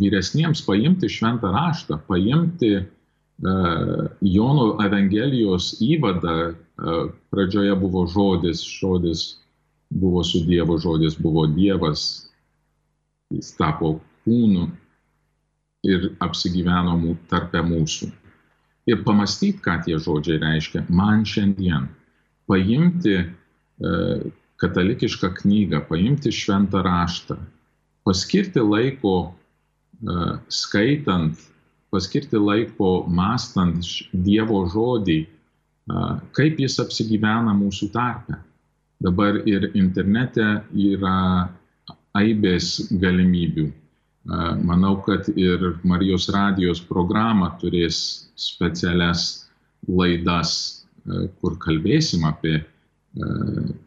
vyresniems 0.00 0.64
paimti 0.66 1.08
šventą 1.12 1.52
raštą, 1.54 2.00
paimti 2.08 2.74
Jono 4.24 4.66
Evangelijos 4.82 5.74
įvadą, 5.84 6.54
pradžioje 7.30 7.74
buvo 7.78 8.04
žodis, 8.10 8.62
žodis 8.66 9.24
buvo 9.94 10.24
su 10.26 10.42
Dievu, 10.46 10.78
žodis 10.78 11.16
buvo 11.20 11.46
Dievas, 11.46 12.26
jis 13.30 13.54
tapo 13.58 13.98
kūnu 14.24 14.68
ir 15.86 16.10
apsigyveno 16.24 16.96
tarpe 17.30 17.62
mūsų. 17.62 18.10
Ir 18.90 19.00
pamastyti, 19.06 19.62
ką 19.64 19.78
tie 19.84 19.96
žodžiai 20.00 20.40
reiškia, 20.42 20.84
man 20.92 21.24
šiandien 21.28 21.86
paimti 22.50 23.14
e, 23.16 23.28
katalikišką 24.60 25.30
knygą, 25.40 25.80
paimti 25.88 26.32
šventą 26.32 26.82
raštą, 26.84 27.38
paskirti 28.04 28.60
laiko 28.60 29.14
e, 29.24 30.26
skaitant, 30.52 31.38
paskirti 31.94 32.40
laiko 32.40 33.04
mastant 33.08 33.86
Dievo 34.12 34.64
žodį, 34.74 35.20
e, 35.24 36.04
kaip 36.36 36.60
jis 36.60 36.76
apsigyvena 36.84 37.56
mūsų 37.56 37.88
tarpe. 37.94 38.40
Dabar 39.02 39.40
ir 39.48 39.70
internete 39.74 40.44
yra 40.72 41.16
aibės 42.14 42.76
galimybių. 43.02 43.66
Manau, 44.64 44.94
kad 45.04 45.26
ir 45.36 45.74
Marijos 45.84 46.30
radijos 46.32 46.80
programa 46.80 47.50
turės 47.60 47.98
specialias 48.40 49.44
laidas, 49.88 50.84
kur 51.42 51.58
kalbėsim 51.60 52.24
apie 52.24 52.62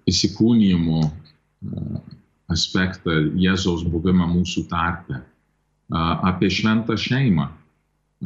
įsikūnymo 0.07 1.01
aspektą, 2.53 3.15
Jėzaus 3.35 3.83
buvimą 3.89 4.27
mūsų 4.35 4.67
tarpe, 4.69 5.23
apie 5.89 6.51
šventą 6.53 6.99
šeimą, 6.99 7.47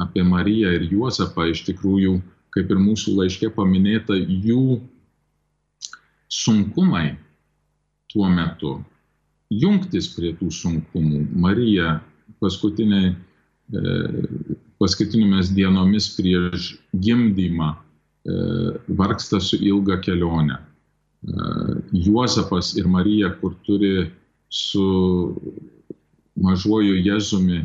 apie 0.02 0.22
Mariją 0.26 0.76
ir 0.76 0.86
Juozapą, 0.92 1.48
iš 1.50 1.64
tikrųjų, 1.70 2.18
kaip 2.52 2.70
ir 2.70 2.78
mūsų 2.82 3.16
laiškė 3.22 3.50
paminėta, 3.56 4.18
jų 4.18 4.82
sunkumai 6.32 7.12
tuo 8.12 8.28
metu 8.32 8.78
jungtis 9.52 10.08
prie 10.16 10.32
tų 10.38 10.48
sunkumų. 10.54 11.26
Marija 11.44 11.98
paskutiniai, 12.40 13.12
e, 13.12 13.94
paskutinėmis 14.80 15.52
dienomis 15.56 16.08
prieš 16.16 16.72
gimdymą 17.04 17.72
e, 17.72 17.76
vargsta 19.00 19.40
su 19.40 19.60
ilga 19.60 20.00
kelionė. 20.04 20.58
E, 20.58 21.52
Juozapas 22.06 22.72
ir 22.80 22.88
Marija, 22.88 23.34
kur 23.40 23.56
turi 23.66 24.08
su 24.52 24.86
mažuoju 26.42 26.96
Jėzumi 27.04 27.62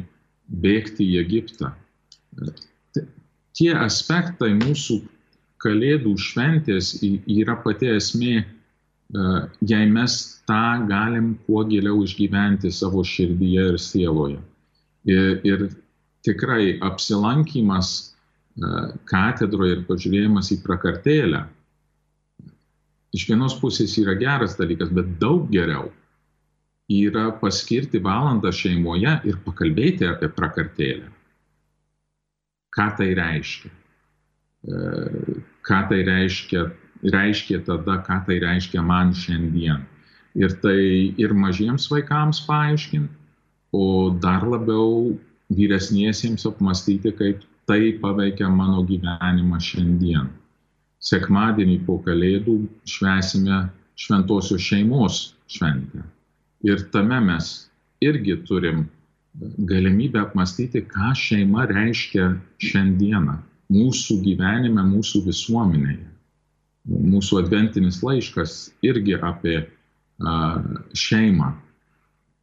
bėgti 0.47 1.07
į 1.13 1.21
Egiptą. 1.23 1.71
Tie 3.57 3.71
aspektai 3.73 4.51
mūsų 4.59 4.99
kalėdų 5.63 6.13
šventės 6.21 6.93
yra 7.01 7.55
pati 7.63 7.89
esmė 7.95 8.43
jei 9.13 9.87
mes 9.91 10.15
tą 10.49 10.87
galim 10.89 11.35
kuo 11.45 11.63
giliau 11.69 12.03
išgyventi 12.03 12.71
savo 12.71 13.03
širdyje 13.07 13.67
ir 13.73 13.77
sieloje. 13.79 14.39
Ir, 15.07 15.39
ir 15.47 15.67
tikrai 16.27 16.77
apsilankimas 16.83 17.93
katedroje 19.07 19.77
ir 19.77 19.85
pažiūrėjimas 19.87 20.51
į 20.55 20.59
prakartėlę 20.65 21.45
iš 23.15 23.27
vienos 23.29 23.55
pusės 23.61 23.95
yra 24.01 24.15
geras 24.19 24.57
dalykas, 24.59 24.91
bet 24.93 25.17
daug 25.21 25.47
geriau 25.51 25.89
yra 26.91 27.27
paskirti 27.41 27.99
valandą 28.03 28.51
šeimoje 28.55 29.17
ir 29.27 29.39
pakalbėti 29.43 30.07
apie 30.07 30.29
prakartėlę. 30.31 31.09
Ką 32.77 32.87
tai 32.99 33.09
reiškia? 33.17 33.71
Ką 35.67 35.79
tai 35.89 35.99
reiškia 36.07 36.67
reiškia 37.13 37.61
tada, 37.65 37.99
ką 38.05 38.23
tai 38.25 38.39
reiškia 38.43 38.81
man 38.81 39.13
šiandien. 39.15 39.85
Ir 40.37 40.53
tai 40.61 41.13
ir 41.17 41.33
mažiems 41.33 41.87
vaikams 41.91 42.43
paaiškinti, 42.47 43.13
o 43.73 44.09
dar 44.23 44.45
labiau 44.47 45.17
vyresniesiems 45.53 46.45
apmastyti, 46.49 47.11
kaip 47.11 47.45
tai 47.67 47.97
paveikia 48.01 48.49
mano 48.49 48.83
gyvenimą 48.87 49.59
šiandien. 49.63 50.29
Sekmadienį 51.03 51.79
po 51.85 51.97
Kalėdų 52.05 52.57
švesime 52.89 53.67
šventosios 53.97 54.61
šeimos 54.61 55.19
šventę. 55.51 56.03
Ir 56.65 56.81
tame 56.93 57.19
mes 57.21 57.67
irgi 58.01 58.37
turim 58.47 58.87
galimybę 59.69 60.23
apmastyti, 60.25 60.81
ką 60.89 61.13
šeima 61.17 61.67
reiškia 61.69 62.31
šiandieną 62.61 63.37
mūsų 63.73 64.21
gyvenime, 64.25 64.85
mūsų 64.89 65.25
visuomenėje 65.27 66.16
mūsų 66.87 67.41
adventinis 67.43 68.01
laiškas 68.03 68.57
irgi 68.85 69.17
apie 69.19 69.59
šeimą 70.97 71.51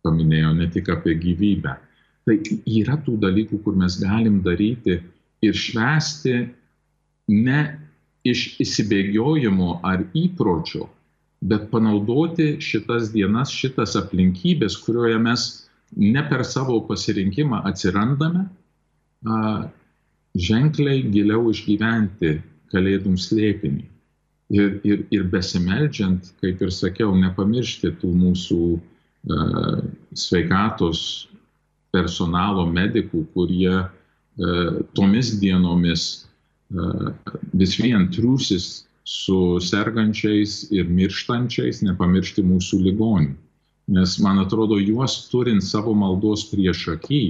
paminėjo, 0.04 0.52
ne 0.58 0.68
tik 0.70 0.90
apie 0.92 1.16
gyvybę. 1.18 1.74
Tai 2.24 2.36
yra 2.68 2.96
tų 3.04 3.16
dalykų, 3.20 3.60
kur 3.64 3.76
mes 3.76 3.96
galim 4.00 4.40
daryti 4.44 4.98
ir 5.44 5.56
švesti 5.56 6.36
ne 7.32 7.60
iš 8.24 8.54
įsibėgiojimo 8.64 9.80
ar 9.84 10.04
įpročio, 10.16 10.86
bet 11.44 11.68
panaudoti 11.72 12.54
šitas 12.64 13.10
dienas, 13.12 13.52
šitas 13.52 13.96
aplinkybės, 14.00 14.78
kurioje 14.84 15.18
mes 15.20 15.48
ne 16.00 16.24
per 16.28 16.44
savo 16.48 16.78
pasirinkimą 16.88 17.60
atsirandame, 17.68 18.46
ženkliai 20.34 21.04
giliau 21.12 21.50
išgyventi 21.52 22.38
kalėdų 22.72 23.16
slėpinį 23.20 23.93
ir, 24.54 24.80
ir, 24.86 25.04
ir 25.10 25.26
besimeldžiant, 25.32 26.30
kaip 26.42 26.62
ir 26.62 26.72
sakiau, 26.74 27.14
nepamiršti 27.18 27.94
tų 28.00 28.10
mūsų 28.20 28.60
uh, 28.76 29.78
sveikatos 30.24 31.00
personalo 31.94 32.66
medikų, 32.70 33.24
kurie 33.34 33.74
uh, 33.82 34.82
tomis 34.98 35.34
dienomis 35.42 36.04
uh, 36.74 37.10
vis 37.52 37.78
vien 37.80 38.08
triūsis 38.14 38.84
su 39.04 39.38
sergančiais 39.60 40.70
ir 40.72 40.88
mirštančiais, 40.88 41.82
nepamiršti 41.84 42.44
mūsų 42.46 42.80
ligonių. 42.88 43.34
Nes 43.94 44.14
man 44.24 44.38
atrodo, 44.40 44.78
juos 44.80 45.26
turint 45.28 45.64
savo 45.66 45.92
maldos 45.92 46.46
prieš 46.48 46.86
akį, 46.94 47.24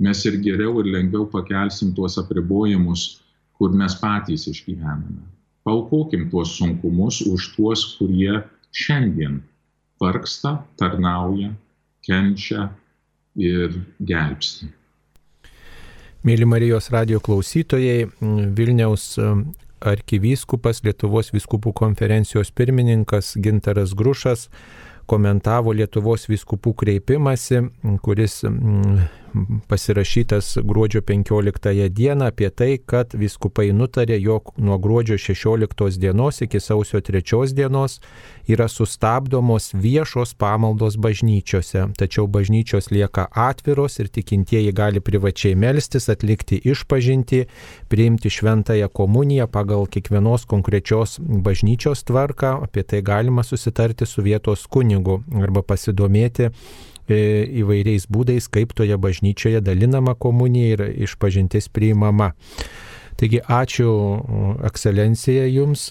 mes 0.00 0.22
ir 0.24 0.38
geriau 0.40 0.78
ir 0.80 0.88
lengviau 0.94 1.26
pakelsim 1.28 1.90
tuos 1.92 2.16
apribojimus, 2.22 3.20
kur 3.60 3.74
mes 3.76 3.98
patys 4.00 4.46
išgyvename 4.48 5.28
paukokim 5.64 6.28
tuos 6.30 6.56
sunkumus 6.58 7.20
už 7.26 7.52
tuos, 7.56 7.84
kurie 7.98 8.42
šiandien 8.72 9.40
vargsta, 10.00 10.60
tarnauja, 10.80 11.52
kenčia 12.06 12.70
ir 13.36 13.80
gelbsti. 14.00 14.70
Mėly 16.24 16.44
Marijos 16.44 16.90
radio 16.92 17.20
klausytojai, 17.24 18.10
Vilniaus 18.56 19.14
arkivyskupas, 19.80 20.82
Lietuvos 20.84 21.32
vyskupų 21.32 21.72
konferencijos 21.76 22.52
pirmininkas 22.52 23.32
Gintaras 23.40 23.94
Grušas 23.96 24.48
komentavo 25.08 25.72
Lietuvos 25.74 26.28
vyskupų 26.30 26.74
kreipimąsi, 26.82 27.64
kuris 28.04 28.42
pasirašytas 29.68 30.58
gruodžio 30.64 31.00
15 31.00 31.88
dieną 31.88 32.24
apie 32.26 32.50
tai, 32.50 32.78
kad 32.86 33.14
viskupai 33.14 33.70
nutarė, 33.72 34.18
jog 34.20 34.52
nuo 34.58 34.78
gruodžio 34.78 35.18
16 35.18 35.98
dienos 35.98 36.40
iki 36.42 36.60
sausio 36.60 37.00
3 37.00 37.54
dienos 37.54 38.00
yra 38.48 38.68
sustabdomos 38.68 39.70
viešos 39.74 40.34
pamaldos 40.34 40.96
bažnyčiose, 40.96 41.86
tačiau 41.98 42.26
bažnyčios 42.26 42.90
lieka 42.90 43.26
atviros 43.30 43.98
ir 43.98 44.08
tikintieji 44.08 44.72
gali 44.72 45.00
privačiai 45.00 45.54
melstis, 45.54 46.08
atlikti 46.08 46.60
išpažinti, 46.64 47.44
priimti 47.88 48.30
šventąją 48.30 48.88
komuniją 48.88 49.46
pagal 49.46 49.86
kiekvienos 49.86 50.44
konkrečios 50.44 51.18
bažnyčios 51.20 52.04
tvarką, 52.04 52.58
apie 52.64 52.82
tai 52.82 53.02
galima 53.02 53.42
susitarti 53.42 54.06
su 54.06 54.22
vietos 54.22 54.66
kunigu 54.66 55.22
arba 55.42 55.62
pasidomėti 55.62 56.50
įvairiais 57.10 58.06
būdais, 58.10 58.48
kaip 58.52 58.74
toje 58.76 58.96
bažnyčioje 58.96 59.60
dalinama 59.64 60.14
komunija 60.14 60.76
ir 60.76 60.82
išpažintis 61.06 61.68
priimama. 61.68 62.32
Taigi 63.20 63.42
ačiū 63.44 63.90
ekscelencija 64.64 65.44
jums, 65.50 65.90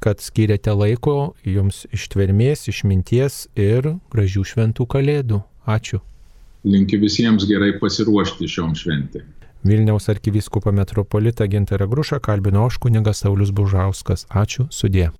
kad 0.00 0.22
skiriate 0.24 0.72
laiko, 0.72 1.34
jums 1.44 1.84
ištvermės, 1.92 2.68
išminties 2.72 3.48
ir 3.58 3.96
gražių 4.12 4.44
šventų 4.52 4.86
kalėdų. 4.88 5.42
Ačiū. 5.68 6.00
linkiu 6.64 6.98
visiems 7.00 7.44
gerai 7.48 7.74
pasiruošti 7.80 8.48
šiom 8.48 8.74
šventėm. 8.76 9.26
Vilniaus 9.68 10.08
arkivyskupo 10.08 10.72
metropolitą 10.72 11.46
Gintarą 11.50 11.88
Grušą 11.90 12.20
kalbino 12.20 12.66
aš 12.66 12.78
kunigas 12.78 13.24
Saulis 13.24 13.50
Bužauskas. 13.50 14.24
Ačiū, 14.30 14.68
sudė. 14.70 15.10